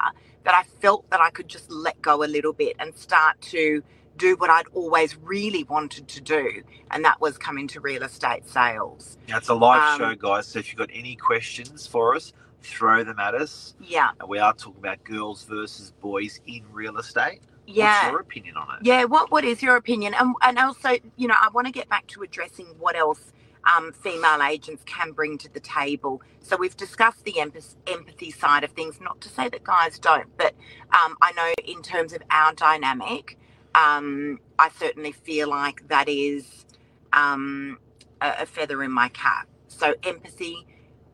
that 0.46 0.56
I 0.56 0.64
felt 0.82 1.10
that 1.12 1.22
I 1.22 1.30
could 1.30 1.48
just 1.48 1.70
let 1.72 2.02
go 2.02 2.24
a 2.24 2.26
little 2.26 2.54
bit 2.54 2.76
and 2.80 2.96
start 2.96 3.40
to 3.54 3.84
do 4.20 4.36
what 4.36 4.50
I'd 4.50 4.68
always 4.74 5.18
really 5.18 5.64
wanted 5.64 6.08
to 6.10 6.22
do. 6.22 6.64
And 6.92 7.04
that 7.06 7.20
was 7.20 7.38
come 7.38 7.58
into 7.58 7.80
real 7.80 8.04
estate 8.04 8.48
sales. 8.48 9.18
Now, 9.28 9.38
it's 9.38 9.50
a 9.50 9.56
live 9.56 9.94
Um, 9.94 10.00
show, 10.00 10.16
guys. 10.16 10.48
So 10.48 10.60
if 10.60 10.70
you've 10.70 10.78
got 10.78 10.90
any 10.94 11.16
questions 11.16 11.88
for 11.88 12.16
us, 12.16 12.34
throw 12.62 13.04
them 13.04 13.20
at 13.20 13.36
us. 13.36 13.76
Yeah. 13.82 14.12
And 14.20 14.30
we 14.30 14.40
are 14.40 14.54
talking 14.54 14.80
about 14.80 15.04
girls 15.04 15.44
versus 15.46 15.92
boys 16.02 16.42
in 16.46 16.64
real 16.72 16.98
estate. 16.98 17.42
Yeah. 17.66 18.04
What's 18.04 18.12
your 18.12 18.20
opinion 18.22 18.58
on 18.58 18.68
it? 18.78 18.86
Yeah, 18.86 19.04
what 19.06 19.32
what 19.32 19.46
is 19.46 19.62
your 19.62 19.76
opinion? 19.76 20.16
And 20.16 20.36
and 20.42 20.58
also, 20.58 20.90
you 21.18 21.28
know, 21.28 21.36
I 21.40 21.50
want 21.54 21.68
to 21.68 21.74
get 21.74 21.88
back 21.88 22.08
to 22.08 22.24
addressing 22.24 22.66
what 22.80 22.96
else 22.96 23.32
um, 23.66 23.92
female 23.94 24.42
agents 24.42 24.84
can 24.86 25.12
bring 25.12 25.38
to 25.40 25.54
the 25.54 25.60
table. 25.60 26.22
So 26.42 26.58
we've 26.58 26.76
discussed 26.76 27.26
the 27.26 27.34
empath- 27.34 27.76
empathy 27.88 28.32
side 28.32 28.64
of 28.64 28.72
things. 28.72 29.00
Not 29.00 29.22
to 29.22 29.30
say 29.30 29.50
that 29.50 29.64
guys 29.64 30.00
don't, 30.00 30.36
but 30.38 30.56
um, 30.94 31.16
I 31.22 31.32
know 31.34 31.54
in 31.64 31.84
terms 31.84 32.14
of 32.14 32.24
our 32.32 32.54
dynamic, 32.54 33.38
um, 33.76 34.40
I 34.60 34.70
certainly 34.70 35.12
feel 35.14 35.50
like 35.50 35.88
that 35.90 36.10
is 36.10 36.66
um, 37.14 37.80
a, 38.22 38.34
a 38.42 38.46
feather 38.46 38.84
in 38.84 38.92
my 38.92 39.10
cap. 39.10 39.48
So 39.68 39.96
empathy, 40.04 40.68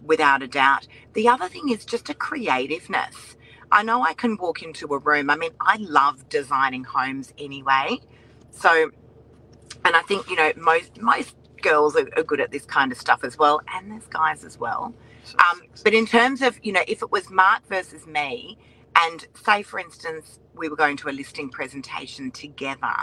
without 0.03 0.43
a 0.43 0.47
doubt. 0.47 0.87
The 1.13 1.27
other 1.27 1.47
thing 1.49 1.69
is 1.69 1.85
just 1.85 2.09
a 2.09 2.13
creativeness. 2.13 3.35
I 3.71 3.83
know 3.83 4.03
I 4.03 4.13
can 4.13 4.37
walk 4.37 4.63
into 4.63 4.87
a 4.93 4.99
room. 4.99 5.29
I 5.29 5.35
mean, 5.37 5.51
I 5.61 5.77
love 5.77 6.29
designing 6.29 6.83
homes 6.83 7.33
anyway. 7.37 7.99
So, 8.51 8.91
and 9.85 9.95
I 9.95 10.01
think 10.03 10.29
you 10.29 10.35
know 10.35 10.53
most 10.57 11.01
most 11.01 11.35
girls 11.61 11.95
are, 11.95 12.09
are 12.17 12.23
good 12.23 12.41
at 12.41 12.51
this 12.51 12.65
kind 12.65 12.91
of 12.91 12.97
stuff 12.97 13.23
as 13.23 13.37
well, 13.37 13.61
and 13.73 13.91
there's 13.91 14.07
guys 14.07 14.43
as 14.45 14.59
well. 14.59 14.93
Um, 15.39 15.61
but 15.83 15.93
in 15.93 16.05
terms 16.05 16.41
of, 16.41 16.59
you 16.63 16.71
know, 16.71 16.83
if 16.87 17.01
it 17.01 17.11
was 17.11 17.29
Mark 17.31 17.67
versus 17.67 18.07
me, 18.07 18.57
and 18.95 19.27
say, 19.45 19.63
for 19.63 19.79
instance, 19.79 20.39
we 20.55 20.69
were 20.69 20.77
going 20.77 20.97
to 20.97 21.09
a 21.09 21.11
listing 21.13 21.49
presentation 21.49 22.31
together, 22.31 22.93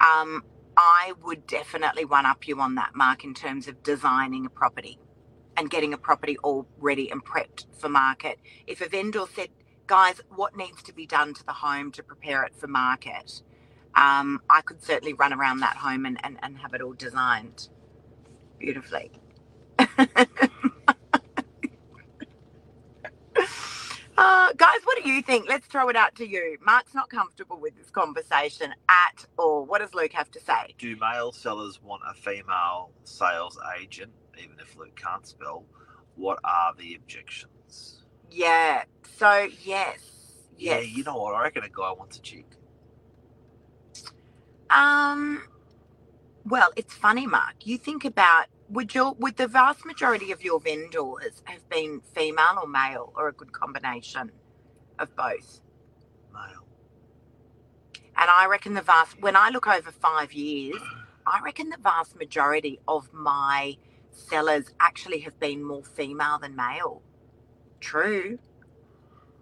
um, 0.00 0.44
I 0.76 1.14
would 1.24 1.46
definitely 1.46 2.04
one 2.06 2.26
up 2.26 2.48
you 2.48 2.60
on 2.60 2.76
that, 2.76 2.92
Mark, 2.94 3.24
in 3.24 3.34
terms 3.34 3.68
of 3.68 3.82
designing 3.82 4.46
a 4.46 4.50
property 4.50 4.98
and 5.56 5.70
getting 5.70 5.94
a 5.94 5.98
property 5.98 6.38
all 6.44 6.66
ready 6.78 7.10
and 7.10 7.24
prepped 7.24 7.66
for 7.78 7.88
market. 7.90 8.38
If 8.66 8.82
a 8.82 8.88
vendor 8.88 9.24
said, 9.34 9.48
guys, 9.86 10.20
what 10.34 10.56
needs 10.56 10.82
to 10.84 10.94
be 10.94 11.06
done 11.06 11.34
to 11.34 11.46
the 11.46 11.52
home 11.54 11.92
to 11.92 12.02
prepare 12.04 12.44
it 12.44 12.54
for 12.56 12.68
market? 12.68 13.42
Um, 13.96 14.40
I 14.50 14.62
could 14.62 14.82
certainly 14.82 15.14
run 15.14 15.32
around 15.34 15.60
that 15.60 15.76
home 15.78 16.06
and, 16.06 16.18
and, 16.24 16.38
and 16.42 16.58
have 16.58 16.74
it 16.74 16.82
all 16.82 16.94
designed 16.94 17.68
beautifully. 18.58 19.12
Uh, 24.18 24.52
guys, 24.58 24.78
what 24.84 24.91
do 25.04 25.10
you 25.10 25.22
think? 25.22 25.48
Let's 25.48 25.66
throw 25.66 25.88
it 25.90 25.96
out 25.96 26.16
to 26.16 26.28
you. 26.28 26.58
Mark's 26.64 26.94
not 26.94 27.10
comfortable 27.10 27.60
with 27.60 27.76
this 27.76 27.90
conversation 27.90 28.74
at 28.88 29.26
all. 29.38 29.66
What 29.66 29.80
does 29.80 29.94
Luke 29.94 30.12
have 30.14 30.30
to 30.32 30.40
say? 30.40 30.76
do 30.78 30.96
male 30.96 31.32
sellers 31.32 31.80
want 31.82 32.02
a 32.08 32.14
female 32.14 32.92
sales 33.04 33.58
agent, 33.80 34.12
even 34.42 34.58
if 34.60 34.76
Luke 34.76 34.96
can't 34.96 35.26
spell? 35.26 35.66
What 36.16 36.38
are 36.44 36.74
the 36.78 36.94
objections? 36.94 38.04
Yeah. 38.30 38.84
So 39.18 39.48
yes, 39.62 40.00
Yeah, 40.58 40.78
yes. 40.78 40.86
you 40.86 41.04
know 41.04 41.16
what? 41.18 41.34
I 41.34 41.42
reckon 41.44 41.64
a 41.64 41.68
guy 41.70 41.92
wants 41.92 42.18
a 42.18 42.22
chick. 42.22 42.46
Um. 44.70 45.42
Well, 46.44 46.70
it's 46.76 46.94
funny, 46.94 47.26
Mark. 47.28 47.54
You 47.64 47.78
think 47.78 48.04
about 48.04 48.46
would 48.68 48.94
your 48.94 49.14
would 49.20 49.36
the 49.36 49.48
vast 49.48 49.86
majority 49.86 50.32
of 50.32 50.42
your 50.44 50.60
vendors 50.60 51.42
have 51.44 51.68
been 51.70 52.02
female 52.14 52.58
or 52.62 52.68
male, 52.68 53.12
or 53.16 53.28
a 53.28 53.32
good 53.34 53.52
combination 53.52 54.32
of 54.98 55.14
both? 55.16 55.60
Male. 56.32 56.66
And 58.16 58.30
I 58.30 58.46
reckon 58.46 58.74
the 58.74 58.82
vast 58.82 59.20
when 59.20 59.36
I 59.36 59.50
look 59.50 59.66
over 59.66 59.90
five 59.92 60.32
years, 60.32 60.80
I 61.26 61.40
reckon 61.44 61.70
the 61.70 61.78
vast 61.82 62.16
majority 62.18 62.80
of 62.88 63.12
my 63.12 63.76
sellers 64.12 64.66
actually 64.80 65.20
have 65.20 65.38
been 65.40 65.64
more 65.64 65.84
female 65.84 66.38
than 66.40 66.56
male. 66.56 67.02
True. 67.80 68.38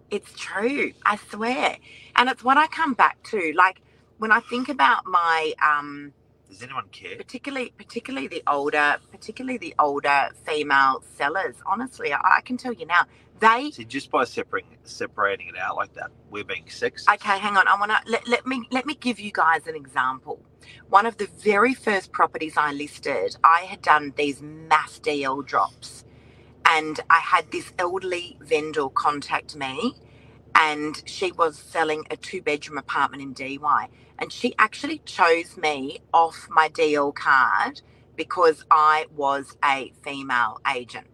It's 0.09 0.33
true. 0.37 0.93
I 1.05 1.17
swear. 1.17 1.77
And 2.15 2.29
it's 2.29 2.43
what 2.43 2.57
I 2.57 2.67
come 2.67 2.93
back 2.93 3.21
to. 3.25 3.53
Like 3.55 3.81
when 4.19 4.31
I 4.31 4.39
think 4.39 4.69
about 4.69 5.05
my 5.05 5.53
um 5.65 6.13
Does 6.49 6.63
anyone 6.63 6.87
care? 6.91 7.17
particularly 7.17 7.73
particularly 7.77 8.27
the 8.27 8.43
older 8.47 8.97
particularly 9.11 9.57
the 9.57 9.75
older 9.79 10.29
female 10.45 11.03
sellers, 11.17 11.55
honestly, 11.65 12.13
I, 12.13 12.37
I 12.37 12.41
can 12.41 12.57
tell 12.57 12.73
you 12.73 12.85
now, 12.85 13.03
they 13.41 13.71
See, 13.71 13.85
just 13.85 14.11
by 14.11 14.25
separating 14.25 14.77
separating 14.85 15.49
it 15.49 15.57
out 15.59 15.77
like 15.77 15.93
that, 15.95 16.11
we're 16.31 16.45
being 16.45 16.65
sexist. 16.65 17.09
Okay, 17.15 17.39
hang 17.39 17.57
on. 17.57 17.67
I 17.67 17.75
want 17.79 17.91
to 17.91 17.99
let, 18.11 18.27
let 18.29 18.47
me 18.47 18.67
let 18.71 18.87
me 18.87 18.95
give 18.95 19.19
you 19.19 19.31
guys 19.33 19.67
an 19.67 19.75
example. 19.75 20.41
One 20.89 21.07
of 21.07 21.17
the 21.17 21.27
very 21.39 21.75
first 21.75 22.13
properties 22.13 22.57
I 22.57 22.73
listed, 22.73 23.37
I 23.43 23.61
had 23.69 23.83
done 23.83 24.13
these 24.17 24.41
mass 24.41 24.99
DL 24.99 25.45
drops, 25.45 26.05
and 26.65 26.99
I 27.09 27.19
had 27.19 27.51
this 27.51 27.73
elderly 27.79 28.37
vendor 28.41 28.89
contact 28.89 29.55
me, 29.55 29.95
and 30.55 31.01
she 31.05 31.31
was 31.33 31.57
selling 31.59 32.05
a 32.11 32.17
two 32.17 32.41
bedroom 32.41 32.77
apartment 32.79 33.23
in 33.23 33.33
DY, 33.33 33.89
and 34.19 34.33
she 34.33 34.55
actually 34.59 34.99
chose 34.99 35.57
me 35.57 35.99
off 36.13 36.47
my 36.51 36.69
DL 36.69 37.15
card 37.15 37.81
because 38.17 38.65
I 38.71 39.07
was 39.15 39.57
a 39.65 39.93
female 40.03 40.59
agent. 40.75 41.07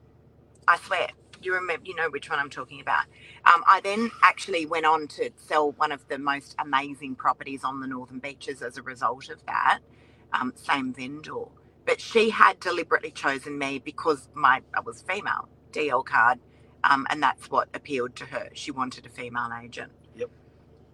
I 0.67 0.77
swear. 0.79 1.09
You 1.41 1.53
remember, 1.55 1.85
you 1.85 1.95
know 1.95 2.09
which 2.09 2.29
one 2.29 2.39
I'm 2.39 2.49
talking 2.49 2.81
about. 2.81 3.05
Um, 3.45 3.63
I 3.67 3.81
then 3.81 4.11
actually 4.23 4.65
went 4.65 4.85
on 4.85 5.07
to 5.09 5.31
sell 5.37 5.71
one 5.73 5.91
of 5.91 6.07
the 6.09 6.17
most 6.19 6.55
amazing 6.59 7.15
properties 7.15 7.63
on 7.63 7.81
the 7.81 7.87
Northern 7.87 8.19
Beaches 8.19 8.61
as 8.61 8.77
a 8.77 8.81
result 8.83 9.29
of 9.29 9.45
that. 9.47 9.79
Um, 10.33 10.53
same 10.55 10.93
vendor, 10.93 11.45
but 11.85 12.01
she 12.01 12.29
had 12.31 12.59
deliberately 12.59 13.11
chosen 13.11 13.57
me 13.57 13.79
because 13.79 14.29
my 14.35 14.61
I 14.75 14.81
was 14.81 15.01
female 15.03 15.49
DL 15.73 16.05
card, 16.05 16.39
um, 16.83 17.07
and 17.09 17.23
that's 17.23 17.49
what 17.51 17.69
appealed 17.73 18.15
to 18.17 18.25
her. 18.25 18.49
She 18.53 18.71
wanted 18.71 19.05
a 19.05 19.09
female 19.09 19.49
agent. 19.61 19.91
Yep, 20.15 20.29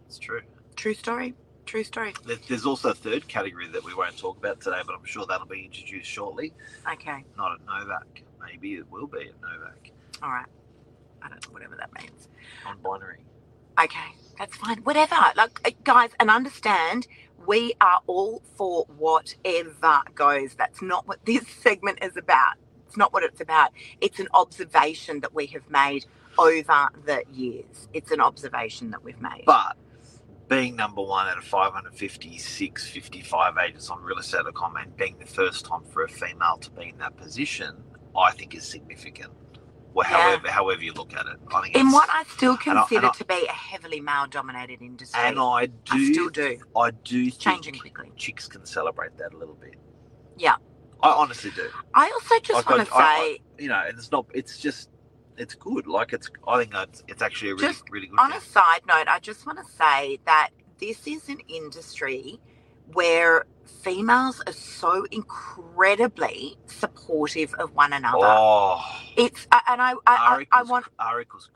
it's 0.07 0.19
true. 0.19 0.41
True 0.75 0.93
story. 0.95 1.35
True 1.65 1.83
story. 1.83 2.13
There's 2.47 2.65
also 2.65 2.91
a 2.91 2.95
third 2.95 3.27
category 3.27 3.67
that 3.69 3.83
we 3.83 3.93
won't 3.93 4.17
talk 4.17 4.37
about 4.37 4.61
today, 4.61 4.81
but 4.85 4.95
I'm 4.95 5.05
sure 5.05 5.25
that'll 5.27 5.47
be 5.47 5.65
introduced 5.65 6.09
shortly. 6.09 6.53
Okay. 6.91 7.25
Not 7.37 7.53
at 7.53 7.65
Novak. 7.65 8.23
Maybe 8.41 8.75
it 8.75 8.91
will 8.91 9.07
be 9.07 9.29
at 9.29 9.41
Novak. 9.41 9.91
All 10.23 10.29
right. 10.29 10.45
I 11.21 11.29
don't 11.29 11.45
know 11.45 11.53
whatever 11.53 11.75
that 11.75 11.89
means. 12.01 12.29
On 12.65 12.77
binary. 12.81 13.19
Okay, 13.81 14.15
that's 14.39 14.55
fine. 14.55 14.77
Whatever. 14.83 15.15
Like, 15.35 15.59
uh, 15.65 15.71
guys, 15.83 16.11
and 16.19 16.29
understand 16.29 17.07
we 17.45 17.73
are 17.81 17.99
all 18.07 18.41
for 18.55 18.85
whatever 18.97 20.01
goes. 20.15 20.55
That's 20.55 20.81
not 20.81 21.07
what 21.07 21.19
this 21.25 21.47
segment 21.47 21.99
is 22.01 22.15
about. 22.17 22.55
It's 22.87 22.97
not 22.97 23.11
what 23.11 23.23
it's 23.23 23.41
about. 23.41 23.71
It's 24.01 24.19
an 24.19 24.27
observation 24.33 25.19
that 25.21 25.33
we 25.33 25.47
have 25.47 25.69
made 25.69 26.05
over 26.37 26.89
the 27.05 27.23
years. 27.33 27.87
It's 27.93 28.11
an 28.11 28.21
observation 28.21 28.91
that 28.91 29.03
we've 29.03 29.19
made. 29.19 29.43
But 29.45 29.77
being 30.47 30.75
number 30.75 31.01
one 31.01 31.27
out 31.27 31.37
of 31.37 31.43
556, 31.43 32.87
55 32.87 33.57
agents 33.57 33.89
on 33.89 34.01
real 34.03 34.17
realestate.com 34.17 34.75
and 34.77 34.95
being 34.95 35.17
the 35.19 35.25
first 35.25 35.65
time 35.65 35.83
for 35.91 36.03
a 36.03 36.09
female 36.09 36.57
to 36.61 36.71
be 36.71 36.89
in 36.89 36.97
that 36.99 37.17
position, 37.17 37.83
I 38.15 38.31
think 38.31 38.55
is 38.55 38.63
significant. 38.63 39.33
Well, 39.93 40.07
Yeah. 40.09 40.17
however, 40.21 40.49
however 40.49 40.83
you 40.83 40.93
look 40.93 41.13
at 41.13 41.25
it, 41.27 41.37
I 41.53 41.61
think 41.61 41.75
in 41.75 41.91
what 41.91 42.09
I 42.11 42.23
still 42.23 42.57
and 42.65 42.77
I- 42.77 42.81
and 42.81 42.87
consider 42.89 43.09
to 43.15 43.25
be 43.25 43.45
a 43.47 43.51
heavily 43.51 43.99
male-dominated 44.01 44.81
industry, 44.81 45.19
and 45.21 45.39
I 45.39 45.67
do, 45.67 45.91
I 45.91 46.11
still 46.11 46.29
do. 46.29 46.59
I 46.75 46.91
do 46.91 47.29
think 47.29 47.39
changing 47.39 47.79
quickly. 47.79 48.11
chicks 48.15 48.47
can 48.47 48.65
celebrate 48.65 49.15
that 49.17 49.33
a 49.33 49.37
little 49.37 49.55
bit. 49.55 49.75
Yeah. 50.37 50.55
I 51.01 51.09
honestly 51.09 51.51
do. 51.51 51.69
I 51.93 52.09
also 52.09 52.39
just 52.39 52.67
want 52.67 52.87
to 52.87 52.95
I- 52.95 52.97
I- 53.01 53.17
say, 53.19 53.41
You 53.59 53.67
know, 53.69 53.83
it's 53.87 54.11
not. 54.11 54.25
It's 54.33 54.57
just. 54.57 54.89
It's 55.37 55.53
good. 55.55 55.85
Like 55.87 56.13
it's. 56.13 56.29
I 56.47 56.59
think 56.59 56.73
it's. 56.73 57.03
It's 57.07 57.21
actually 57.21 57.51
a 57.51 57.55
really, 57.55 57.67
Just 57.67 57.83
really 57.91 58.07
good. 58.07 58.19
on 58.19 58.29
thing. 58.29 58.37
a 58.39 58.41
side 58.41 58.81
note, 58.87 59.07
I 59.07 59.19
just 59.19 59.45
want 59.45 59.59
to 59.59 59.65
say 59.73 60.19
that 60.25 60.49
this 60.79 61.05
is 61.07 61.27
an 61.29 61.39
industry 61.47 62.39
where 62.93 63.45
females 63.65 64.41
are 64.47 64.53
so 64.53 65.05
incredibly 65.11 66.57
supportive 66.67 67.53
of 67.55 67.73
one 67.75 67.93
another. 67.93 68.19
Oh, 68.27 68.81
It's 69.17 69.47
uh, 69.51 69.59
and 69.69 69.81
I 69.81 69.93
I, 69.93 69.95
I, 70.07 70.45
I 70.51 70.63
want 70.63 70.85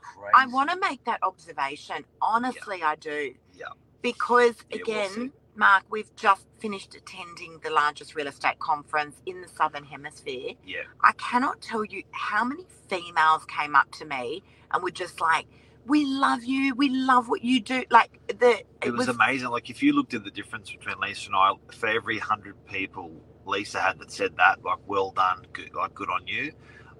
crazy. 0.00 0.32
I 0.34 0.46
want 0.46 0.70
to 0.70 0.78
make 0.80 1.04
that 1.04 1.20
observation. 1.22 2.04
Honestly, 2.22 2.82
I 2.82 2.96
do 2.96 3.34
Yeah. 3.54 3.66
because 4.02 4.56
Yeah, 4.70 4.76
we'll 4.76 4.82
again. 4.82 5.32
Mark, 5.56 5.84
we've 5.90 6.14
just 6.16 6.46
finished 6.60 6.94
attending 6.94 7.60
the 7.64 7.70
largest 7.70 8.14
real 8.14 8.28
estate 8.28 8.58
conference 8.60 9.16
in 9.26 9.42
the 9.42 9.48
southern 9.48 9.84
hemisphere. 9.84 10.52
Yeah. 10.64 10.84
I 11.02 11.12
cannot 11.18 11.60
tell 11.62 11.84
you 11.84 12.04
how 12.12 12.44
many 12.44 12.66
females 12.88 13.44
came 13.46 13.76
up 13.76 13.90
to 13.92 14.04
me 14.06 14.44
and 14.72 14.82
were 14.82 14.90
just 14.92 15.20
like, 15.20 15.46
"We 15.88 16.04
love 16.06 16.44
you. 16.44 16.74
We 16.74 16.90
love 16.90 17.28
what 17.28 17.44
you 17.44 17.60
do." 17.60 17.84
Like 17.90 18.20
the 18.28 18.62
It 18.82 18.92
was 18.94 19.08
amazing. 19.08 19.48
Like 19.50 19.70
if 19.70 19.82
you 19.82 19.92
looked 19.94 20.14
at 20.14 20.24
the 20.24 20.30
difference 20.30 20.70
between 20.70 21.00
Lisa 21.00 21.28
and 21.28 21.36
I, 21.36 21.52
for 21.72 21.88
every 21.88 22.18
hundred 22.18 22.56
people 22.66 23.12
Lisa 23.46 23.80
had 23.80 23.98
that 24.00 24.12
said 24.12 24.36
that, 24.38 24.64
like 24.64 24.78
well 24.86 25.12
done, 25.12 25.46
good, 25.52 25.74
like 25.74 25.94
good 25.94 26.10
on 26.10 26.26
you, 26.26 26.52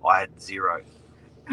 I 0.09 0.21
had 0.21 0.41
zero. 0.41 0.83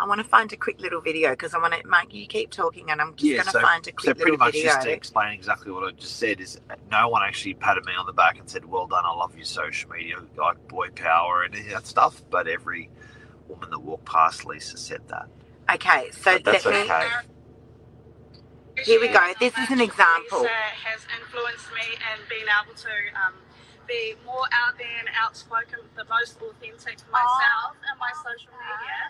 I 0.00 0.06
want 0.06 0.18
to 0.20 0.24
find 0.24 0.52
a 0.52 0.56
quick 0.56 0.80
little 0.80 1.00
video 1.00 1.30
because 1.30 1.54
I 1.54 1.58
want 1.58 1.74
to, 1.74 1.86
Mark. 1.86 2.12
You 2.12 2.26
keep 2.26 2.50
talking, 2.50 2.90
and 2.90 3.00
I'm 3.00 3.14
just 3.14 3.24
Yeah, 3.30 3.36
going 3.38 3.46
to 3.46 3.52
so- 3.52 3.60
find 3.62 3.86
a 3.86 3.92
quick 3.92 4.06
So 4.06 4.14
quick 4.14 4.22
pretty 4.22 4.36
much 4.38 4.54
just 4.54 4.82
to 4.82 4.92
explain 4.92 5.32
exactly 5.32 5.72
what 5.72 5.84
I 5.84 5.92
just 5.92 6.18
said 6.18 6.40
is 6.40 6.60
no 6.90 7.08
one 7.08 7.22
actually 7.22 7.54
patted 7.54 7.84
me 7.86 7.94
on 7.94 8.06
the 8.06 8.12
back 8.12 8.38
and 8.38 8.48
said, 8.50 8.64
"Well 8.64 8.86
done, 8.88 9.04
I 9.06 9.12
love 9.14 9.36
your 9.36 9.44
social 9.44 9.90
media, 9.90 10.16
like 10.36 10.68
boy 10.68 10.90
power 10.90 11.44
and 11.44 11.54
that 11.70 11.86
stuff." 11.86 12.22
But 12.30 12.48
every 12.48 12.90
woman 13.48 13.70
that 13.70 13.80
walked 13.80 14.06
past 14.06 14.44
Lisa 14.46 14.76
said 14.76 15.02
that. 15.08 15.28
Okay, 15.74 16.10
so 16.12 16.34
But 16.34 16.44
that's 16.44 16.66
let 16.66 16.74
me. 16.74 16.90
okay. 16.92 17.08
Here 18.84 19.00
we 19.00 19.08
go. 19.08 19.20
This 19.40 19.56
is 19.58 19.70
an 19.70 19.80
example. 19.80 20.40
Lisa 20.42 20.66
has 20.84 21.06
influenced 21.20 21.68
me 21.72 21.96
and 22.12 22.20
being 22.28 22.48
able 22.48 22.74
to 22.74 22.94
um, 23.16 23.34
be 23.86 24.14
more 24.26 24.44
out 24.52 24.76
there 24.78 24.98
and 25.00 25.08
outspoken, 25.16 25.80
the 25.96 26.04
most 26.10 26.36
authentic 26.42 26.98
myself 27.12 27.76
and 27.88 27.96
my 28.00 28.10
social 28.20 28.52
media. 28.52 29.00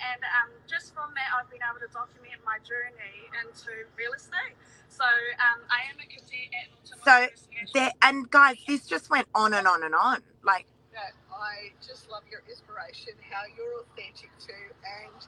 And 0.00 0.20
um, 0.40 0.50
just 0.68 0.94
from 0.94 1.10
that, 1.16 1.28
I've 1.36 1.50
been 1.50 1.64
able 1.64 1.80
to 1.80 1.90
document 1.92 2.38
my 2.44 2.60
journey 2.62 3.28
into 3.42 3.88
real 3.96 4.12
estate. 4.14 4.54
So 4.88 5.04
um, 5.04 5.64
I 5.68 5.88
am 5.90 5.96
a 6.00 6.06
cadet 6.06 6.48
at 6.54 6.68
So, 7.04 7.12
Automotive 7.12 7.74
There 7.74 7.92
and 8.02 8.30
guys, 8.30 8.56
this 8.68 8.86
just 8.86 9.10
went 9.10 9.28
on 9.34 9.54
and 9.54 9.66
on 9.66 9.82
and 9.82 9.94
on. 9.94 10.22
Like, 10.44 10.66
that 10.92 11.12
I 11.32 11.72
just 11.84 12.08
love 12.10 12.22
your 12.30 12.42
inspiration, 12.48 13.12
how 13.30 13.44
you're 13.56 13.84
authentic 13.84 14.30
too, 14.38 14.72
and 14.84 15.18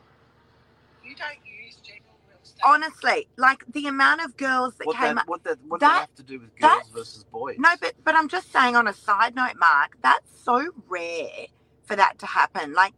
you 1.09 1.17
don't 1.17 1.39
use 1.47 1.77
general 1.77 2.19
real 2.29 2.39
Thursday. 2.43 2.61
honestly, 2.65 3.29
like 3.39 3.65
the 3.73 3.87
amount 3.89 4.23
of 4.25 4.37
girls 4.37 4.75
that 4.77 4.87
What 4.87 4.97
came 4.97 5.17
that, 5.17 5.23
up. 5.23 5.29
what 5.29 5.45
that, 5.45 5.59
what 5.69 5.81
that- 5.81 5.87
that 5.95 6.01
have 6.01 6.15
to 6.17 6.23
do 6.25 6.41
with 6.41 6.57
girls 6.59 6.91
versus 6.95 7.25
boys? 7.25 7.57
No, 7.59 7.71
but 7.81 7.95
but 8.05 8.15
I'm 8.17 8.29
just 8.29 8.53
saying 8.53 8.77
on 8.77 8.89
a 8.89 8.95
side 8.95 9.35
note, 9.37 9.55
Mark, 9.59 9.99
that's 10.03 10.31
so 10.45 10.71
rare 10.89 11.49
for 11.85 11.97
that 11.97 12.19
to 12.21 12.27
happen. 12.27 12.75
Like, 12.75 12.95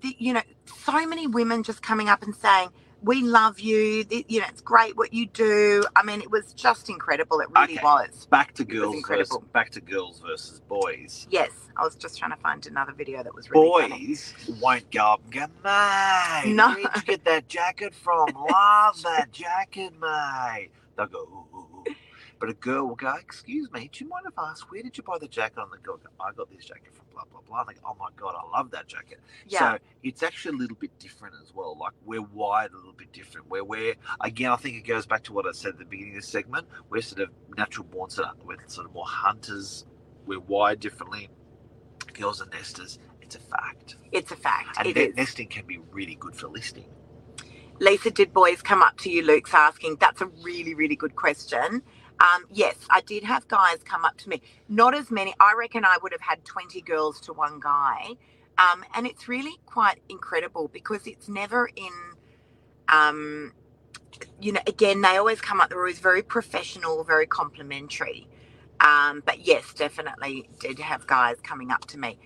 the, 0.00 0.16
you 0.18 0.32
know, 0.34 0.42
so 0.66 1.06
many 1.06 1.26
women 1.26 1.62
just 1.62 1.82
coming 1.82 2.08
up 2.08 2.22
and 2.22 2.34
saying, 2.34 2.70
"We 3.04 3.22
love 3.22 3.60
you." 3.60 4.04
You 4.10 4.40
know, 4.40 4.46
it's 4.48 4.60
great 4.62 4.96
what 4.96 5.12
you 5.12 5.26
do. 5.26 5.84
I 5.96 6.02
mean, 6.02 6.20
it 6.22 6.30
was 6.30 6.52
just 6.54 6.88
incredible. 6.88 7.40
It 7.40 7.48
really 7.50 7.74
Okay. 7.74 7.82
was. 7.84 8.26
back 8.30 8.54
to 8.54 8.64
girls 8.64 8.96
versus 9.06 9.38
back 9.52 9.70
to 9.70 9.80
girls 9.80 10.20
versus 10.20 10.60
boys. 10.60 11.26
Yes, 11.30 11.50
I 11.76 11.84
was 11.84 11.94
just 11.96 12.18
trying 12.18 12.30
to 12.32 12.36
find 12.38 12.66
another 12.66 12.92
video 12.92 13.22
that 13.22 13.34
was 13.34 13.50
really 13.50 13.70
funny. 13.88 14.06
Boys 14.08 14.34
won't 14.60 14.90
go 14.90 15.04
up 15.12 15.22
and 15.24 15.32
go, 15.32 15.46
mate. 15.64 16.54
No. 16.54 16.68
Where'd 16.74 16.96
you 16.96 17.02
get 17.02 17.24
that 17.24 17.48
jacket 17.48 17.94
from? 17.94 18.28
Love 18.34 19.02
that 19.04 19.28
jacket, 19.32 19.92
mate. 20.00 20.70
They'll 20.96 21.06
go, 21.06 21.18
ooh. 21.53 21.53
But 22.44 22.50
a 22.50 22.56
girl 22.56 22.88
will 22.88 22.94
go, 22.94 23.14
excuse 23.18 23.72
me, 23.72 23.88
do 23.90 24.04
you 24.04 24.10
mind 24.10 24.26
if 24.28 24.38
I 24.38 24.50
ask, 24.50 24.70
where 24.70 24.82
did 24.82 24.98
you 24.98 25.02
buy 25.02 25.16
the 25.18 25.26
jacket? 25.28 25.60
And 25.62 25.72
the 25.72 25.78
girl 25.78 25.96
go, 25.96 26.10
I 26.20 26.30
got 26.32 26.50
this 26.54 26.66
jacket 26.66 26.94
from 26.94 27.06
blah, 27.10 27.22
blah, 27.32 27.40
blah. 27.48 27.60
And 27.60 27.70
they 27.70 27.72
go, 27.72 27.80
oh 27.86 27.96
my 27.98 28.10
God, 28.16 28.34
I 28.38 28.46
love 28.54 28.70
that 28.72 28.86
jacket. 28.86 29.18
Yeah, 29.46 29.76
So 29.76 29.78
it's 30.02 30.22
actually 30.22 30.56
a 30.56 30.58
little 30.58 30.76
bit 30.76 30.90
different 30.98 31.36
as 31.42 31.54
well. 31.54 31.74
Like 31.80 31.94
we're 32.04 32.20
wired 32.20 32.72
a 32.72 32.76
little 32.76 32.92
bit 32.92 33.14
different. 33.14 33.48
Where 33.48 33.64
we're 33.64 33.94
again, 34.20 34.50
I 34.50 34.56
think 34.56 34.76
it 34.76 34.86
goes 34.86 35.06
back 35.06 35.22
to 35.22 35.32
what 35.32 35.46
I 35.46 35.52
said 35.52 35.70
at 35.70 35.78
the 35.78 35.86
beginning 35.86 36.16
of 36.16 36.20
this 36.20 36.28
segment. 36.28 36.66
We're 36.90 37.00
sort 37.00 37.22
of 37.22 37.30
natural 37.56 37.86
born, 37.86 38.10
sort 38.10 38.28
of, 38.28 38.44
we're 38.44 38.58
sort 38.66 38.88
of 38.88 38.92
more 38.92 39.06
hunters. 39.06 39.86
We're 40.26 40.40
wired 40.40 40.80
differently. 40.80 41.30
Girls 42.12 42.42
are 42.42 42.46
nesters. 42.48 42.98
It's 43.22 43.36
a 43.36 43.40
fact. 43.40 43.96
it's 44.12 44.32
a 44.32 44.36
fact. 44.36 44.76
And 44.78 45.16
nesting 45.16 45.48
can 45.48 45.64
be 45.64 45.78
really 45.92 46.16
good 46.16 46.36
for 46.36 46.48
listing. 46.48 46.84
Lisa, 47.80 48.10
did 48.10 48.32
boys 48.32 48.62
come 48.62 48.82
up 48.82 48.96
to 48.98 49.10
you? 49.10 49.22
Luke's 49.22 49.52
asking. 49.54 49.96
That's 50.00 50.20
a 50.20 50.26
really, 50.42 50.74
really 50.74 50.96
good 50.96 51.16
question. 51.16 51.82
Um, 52.24 52.46
yes, 52.52 52.76
I 52.90 53.02
did 53.02 53.24
have 53.24 53.48
guys 53.48 53.78
come 53.84 54.04
up 54.06 54.18
to 54.18 54.30
me. 54.30 54.42
Not 54.68 54.96
as 54.96 55.10
many. 55.10 55.34
I 55.40 55.54
reckon 55.58 55.84
I 55.84 55.98
would 56.02 56.12
have 56.12 56.22
had 56.22 56.44
20 56.46 56.80
girls 56.82 57.20
to 57.22 57.34
one 57.34 57.60
guy. 57.60 58.12
Um, 58.58 58.84
and 58.96 59.06
it's 59.06 59.28
really 59.28 59.58
quite 59.66 60.00
incredible 60.08 60.68
because 60.72 61.06
it's 61.06 61.28
never 61.28 61.70
in, 61.76 61.92
um, 62.88 63.52
you 64.40 64.52
know, 64.52 64.60
again, 64.66 65.02
they 65.02 65.16
always 65.18 65.40
come 65.40 65.60
up, 65.60 65.70
they're 65.70 65.78
always 65.78 66.00
very 66.00 66.22
professional, 66.22 67.04
very 67.04 67.26
complimentary. 67.26 68.28
Um, 68.80 69.22
but 69.26 69.46
yes, 69.46 69.74
definitely 69.74 70.48
did 70.60 70.78
have 70.80 71.06
guys 71.06 71.36
coming 71.42 71.70
up 71.72 71.86
to 71.88 71.98
me. 71.98 72.18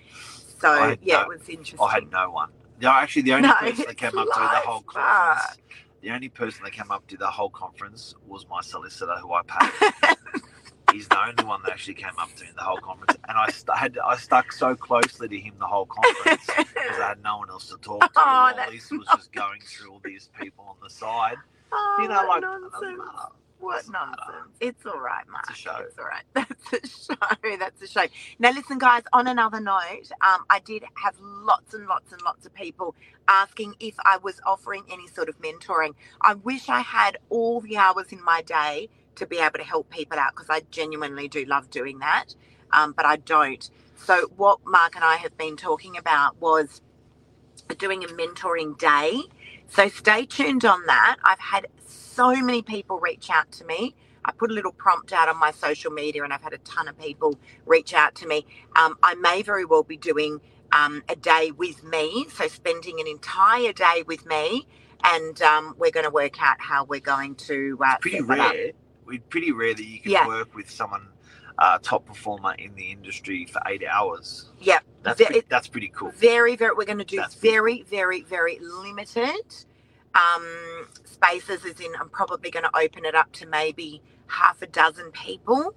So, 0.60 0.68
I 0.70 0.98
yeah, 1.02 1.22
it 1.22 1.28
was 1.28 1.48
interesting. 1.48 1.78
I 1.80 1.94
had 1.94 2.10
no 2.12 2.30
one. 2.30 2.50
No, 2.80 2.90
actually, 2.90 3.22
the 3.22 3.34
only 3.34 3.48
No, 3.48 3.54
person 3.54 3.84
that 3.86 3.96
came 3.98 4.18
up 4.18 4.26
to 4.26 4.40
the 4.40 4.68
whole 4.68 4.84
fuck. 4.92 5.58
The 6.02 6.10
only 6.10 6.28
person 6.28 6.64
that 6.64 6.72
came 6.72 6.90
up 6.90 7.06
to 7.08 7.16
the 7.16 7.26
whole 7.26 7.50
conference 7.50 8.14
was 8.26 8.46
my 8.48 8.60
solicitor, 8.62 9.14
who 9.20 9.32
I 9.32 9.42
paid. 9.46 10.16
He's 10.92 11.08
the 11.08 11.20
only 11.20 11.44
one 11.44 11.60
that 11.64 11.72
actually 11.72 11.94
came 11.94 12.18
up 12.18 12.34
to 12.36 12.44
me 12.44 12.50
the 12.56 12.62
whole 12.62 12.78
conference, 12.78 13.16
and 13.28 13.36
I 13.38 13.50
st- 13.50 13.76
had 13.76 13.98
I 13.98 14.16
stuck 14.16 14.52
so 14.52 14.74
closely 14.74 15.28
to 15.28 15.38
him 15.38 15.54
the 15.58 15.66
whole 15.66 15.86
conference 15.86 16.46
because 16.46 16.98
I 16.98 17.08
had 17.10 17.22
no 17.22 17.38
one 17.38 17.50
else 17.50 17.68
to 17.68 17.76
talk 17.78 18.00
to. 18.00 18.08
Oh, 18.16 18.24
while 18.24 18.56
that's 18.56 18.72
Lisa 18.72 18.96
was 18.96 19.06
just 19.08 19.32
going 19.32 19.60
through 19.60 19.90
all 19.92 20.00
these 20.04 20.30
people 20.40 20.64
on 20.68 20.76
the 20.82 20.88
side. 20.90 21.36
Oh, 21.72 21.98
You 22.02 22.08
know, 22.08 22.26
like 22.26 22.42
it 23.62 23.70
doesn't 23.70 23.92
nonsense. 23.92 23.94
matter. 23.94 24.22
What 24.24 24.32
nonsense. 24.32 24.58
It's 24.60 24.86
all 24.86 25.00
right, 25.00 25.24
Mark. 25.30 25.46
It's 25.50 25.50
a 25.50 25.54
show. 25.54 25.76
It's 25.80 25.98
all 25.98 26.06
right. 26.06 26.24
That's 26.34 26.72
a 26.72 26.88
show. 26.88 27.58
That's 27.58 27.82
a 27.82 27.88
show. 27.88 28.06
Now, 28.38 28.52
listen, 28.52 28.78
guys, 28.78 29.02
on 29.12 29.28
another 29.28 29.60
note, 29.60 30.10
um, 30.22 30.44
I 30.50 30.60
did 30.64 30.84
have 30.96 31.16
lots 31.20 31.74
and 31.74 31.86
lots 31.88 32.12
and 32.12 32.22
lots 32.22 32.46
of 32.46 32.54
people 32.54 32.94
asking 33.28 33.74
if 33.80 33.94
I 34.04 34.18
was 34.18 34.40
offering 34.46 34.84
any 34.90 35.08
sort 35.08 35.28
of 35.28 35.38
mentoring. 35.40 35.94
I 36.22 36.34
wish 36.34 36.68
I 36.70 36.80
had 36.80 37.18
all 37.30 37.60
the 37.60 37.78
hours 37.78 38.12
in 38.12 38.24
my 38.24 38.42
day 38.42 38.90
to 39.16 39.26
be 39.26 39.38
able 39.38 39.58
to 39.58 39.64
help 39.64 39.90
people 39.90 40.18
out 40.18 40.32
because 40.36 40.50
I 40.50 40.62
genuinely 40.70 41.28
do 41.28 41.44
love 41.46 41.70
doing 41.70 42.00
that, 42.00 42.34
um, 42.72 42.92
but 42.96 43.06
I 43.06 43.16
don't. 43.16 43.70
So, 43.96 44.28
what 44.36 44.60
Mark 44.66 44.96
and 44.96 45.04
I 45.04 45.16
have 45.16 45.36
been 45.38 45.56
talking 45.56 45.96
about 45.98 46.40
was 46.40 46.82
doing 47.78 48.04
a 48.04 48.08
mentoring 48.08 48.78
day. 48.78 49.22
So 49.68 49.88
stay 49.88 50.26
tuned 50.26 50.64
on 50.66 50.86
that. 50.86 51.16
I've 51.24 51.40
had 51.40 51.68
so 51.86 52.34
many 52.36 52.62
people 52.62 53.00
reach 53.00 53.30
out 53.30 53.52
to 53.54 53.66
me. 53.66 53.96
I 54.24 54.32
put 54.32 54.50
a 54.50 54.54
little 54.54 54.72
prompt 54.72 55.12
out 55.12 55.28
on 55.28 55.38
my 55.38 55.52
social 55.52 55.92
media 55.92 56.24
and 56.24 56.32
I've 56.32 56.42
had 56.42 56.54
a 56.54 56.58
ton 56.60 56.88
of 56.88 56.98
people 56.98 57.38
reach 57.66 57.94
out 57.94 58.16
to 58.16 58.28
me. 58.28 58.46
Um, 58.76 58.96
I 59.02 59.14
may 59.16 59.42
very 59.42 59.66
well 59.66 59.84
be 59.84 59.98
doing 59.98 60.40
um, 60.72 61.02
a 61.08 61.16
day 61.16 61.52
with 61.56 61.84
me, 61.84 62.26
so 62.34 62.48
spending 62.48 63.00
an 63.00 63.06
entire 63.08 63.72
day 63.72 64.04
with 64.06 64.26
me, 64.26 64.66
and 65.04 65.40
um, 65.42 65.74
we're 65.78 65.92
going 65.92 66.04
to 66.04 66.10
work 66.10 66.42
out 66.42 66.60
how 66.60 66.84
we're 66.84 67.00
going 67.00 67.36
to. 67.36 67.78
Uh, 67.84 67.96
Pretty 68.00 68.18
set 68.18 68.28
that 68.28 68.40
up. 68.40 68.52
rare. 68.52 68.72
It's 69.10 69.24
pretty 69.30 69.52
rare 69.52 69.74
that 69.74 69.84
you 69.84 70.00
can 70.00 70.12
Yeah. 70.12 70.26
work 70.26 70.54
with 70.54 70.70
someone, 70.70 71.08
uh, 71.58 71.78
top 71.82 72.06
performer 72.06 72.54
in 72.58 72.74
the 72.76 72.92
industry 72.92 73.46
for 73.46 73.62
eight 73.66 73.84
hours. 73.84 74.46
Yeah, 74.60 74.80
That's 75.02 75.20
pretty, 75.22 75.46
that's 75.50 75.68
pretty 75.68 75.92
cool. 75.94 76.10
Very, 76.12 76.56
very. 76.56 76.74
We're 76.76 76.86
going 76.86 76.98
to 76.98 77.04
do 77.04 77.18
That's 77.18 77.34
very, 77.36 77.82
very, 77.84 78.22
very 78.22 78.58
limited 78.60 79.42
um, 80.14 80.88
spaces. 81.04 81.64
As 81.66 81.80
in, 81.80 81.92
I'm 82.00 82.10
probably 82.10 82.50
going 82.50 82.64
to 82.64 82.76
open 82.76 83.06
it 83.06 83.16
up 83.16 83.32
to 83.34 83.46
maybe 83.46 84.02
half 84.28 84.62
a 84.62 84.68
dozen 84.68 85.12
people, 85.12 85.74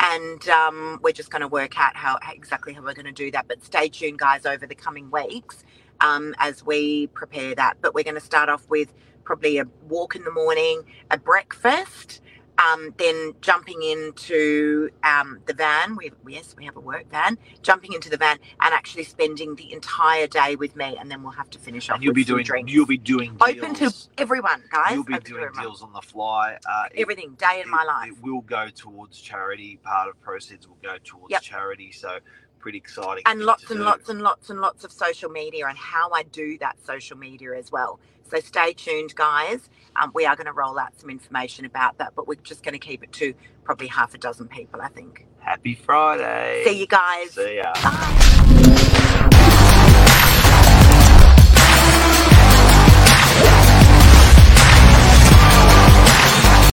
and 0.00 0.48
um, 0.50 1.00
we're 1.02 1.12
just 1.12 1.30
going 1.30 1.42
to 1.42 1.48
work 1.48 1.80
out 1.80 1.96
how 1.96 2.18
how- 2.22 2.34
exactly 2.34 2.74
how 2.74 2.82
we're 2.82 2.94
going 2.94 3.06
to 3.06 3.12
do 3.12 3.30
that. 3.32 3.48
But 3.48 3.64
stay 3.64 3.88
tuned, 3.88 4.20
guys, 4.20 4.46
over 4.46 4.66
the 4.66 4.76
coming 4.76 5.10
weeks 5.10 5.64
um, 6.00 6.34
as 6.38 6.64
we 6.66 7.08
prepare 7.08 7.54
that. 7.56 7.78
But 7.82 7.94
we're 7.94 8.04
going 8.04 8.16
to 8.16 8.22
start 8.22 8.50
off 8.50 8.68
with 8.70 8.94
probably 9.24 9.58
a 9.58 9.66
walk 9.88 10.16
in 10.16 10.24
the 10.24 10.32
morning, 10.32 10.82
a 11.12 11.18
breakfast. 11.18 12.21
Um, 12.62 12.94
then 12.98 13.34
jumping 13.40 13.82
into 13.82 14.90
um, 15.04 15.40
the 15.46 15.54
van, 15.54 15.96
we 15.96 16.12
yes 16.28 16.54
we 16.56 16.64
have 16.66 16.76
a 16.76 16.80
work 16.80 17.10
van. 17.10 17.38
Jumping 17.62 17.92
into 17.92 18.10
the 18.10 18.16
van 18.16 18.38
and 18.60 18.74
actually 18.74 19.04
spending 19.04 19.56
the 19.56 19.72
entire 19.72 20.26
day 20.26 20.56
with 20.56 20.76
me, 20.76 20.96
and 20.98 21.10
then 21.10 21.22
we'll 21.22 21.32
have 21.32 21.50
to 21.50 21.58
finish 21.58 21.88
off. 21.90 21.96
And 21.96 22.04
you'll 22.04 22.14
be 22.14 22.24
doing 22.24 22.44
drinks. 22.44 22.72
you'll 22.72 22.86
be 22.86 22.98
doing 22.98 23.36
deals. 23.36 23.56
open 23.58 23.74
to 23.76 23.92
everyone, 24.18 24.62
guys. 24.70 24.92
You'll 24.94 25.04
be 25.04 25.14
open 25.14 25.32
doing 25.32 25.48
deals 25.60 25.82
on 25.82 25.92
the 25.92 26.02
fly. 26.02 26.58
Uh, 26.68 26.84
it- 26.92 27.00
Everything, 27.02 27.32
day 27.34 27.62
in 27.64 27.70
my 27.70 27.84
life. 27.84 28.10
It 28.10 28.22
will 28.22 28.42
go 28.42 28.68
towards 28.74 29.20
charity. 29.20 29.78
Part 29.82 30.08
of 30.08 30.20
proceeds 30.22 30.68
will 30.68 30.78
go 30.82 30.96
towards 31.02 31.30
Yep. 31.30 31.42
charity. 31.42 31.92
So 31.92 32.18
pretty 32.60 32.78
exciting. 32.78 33.22
and 33.26 33.40
lots 33.40 33.68
and 33.70 33.80
do. 33.80 33.84
lots 33.84 34.08
and 34.08 34.22
lots 34.22 34.50
and 34.50 34.60
lots 34.60 34.84
of 34.84 34.92
social 34.92 35.30
media 35.30 35.66
and 35.66 35.76
how 35.76 36.10
I 36.12 36.22
do 36.22 36.58
that 36.58 36.76
social 36.86 37.18
media 37.18 37.54
as 37.58 37.72
well. 37.72 37.98
So 38.32 38.40
stay 38.40 38.72
tuned, 38.72 39.14
guys. 39.14 39.68
Um, 39.94 40.10
we 40.14 40.24
are 40.24 40.34
going 40.34 40.46
to 40.46 40.54
roll 40.54 40.78
out 40.78 40.98
some 40.98 41.10
information 41.10 41.66
about 41.66 41.98
that, 41.98 42.14
but 42.16 42.26
we're 42.26 42.36
just 42.36 42.62
going 42.62 42.72
to 42.72 42.78
keep 42.78 43.02
it 43.02 43.12
to 43.12 43.34
probably 43.62 43.88
half 43.88 44.14
a 44.14 44.18
dozen 44.18 44.48
people, 44.48 44.80
I 44.80 44.88
think. 44.88 45.26
Happy 45.40 45.74
Friday. 45.74 46.62
See 46.64 46.80
you 46.80 46.86
guys. 46.86 47.32
See 47.32 47.56
ya. 47.56 47.74
Bye. 47.74 49.38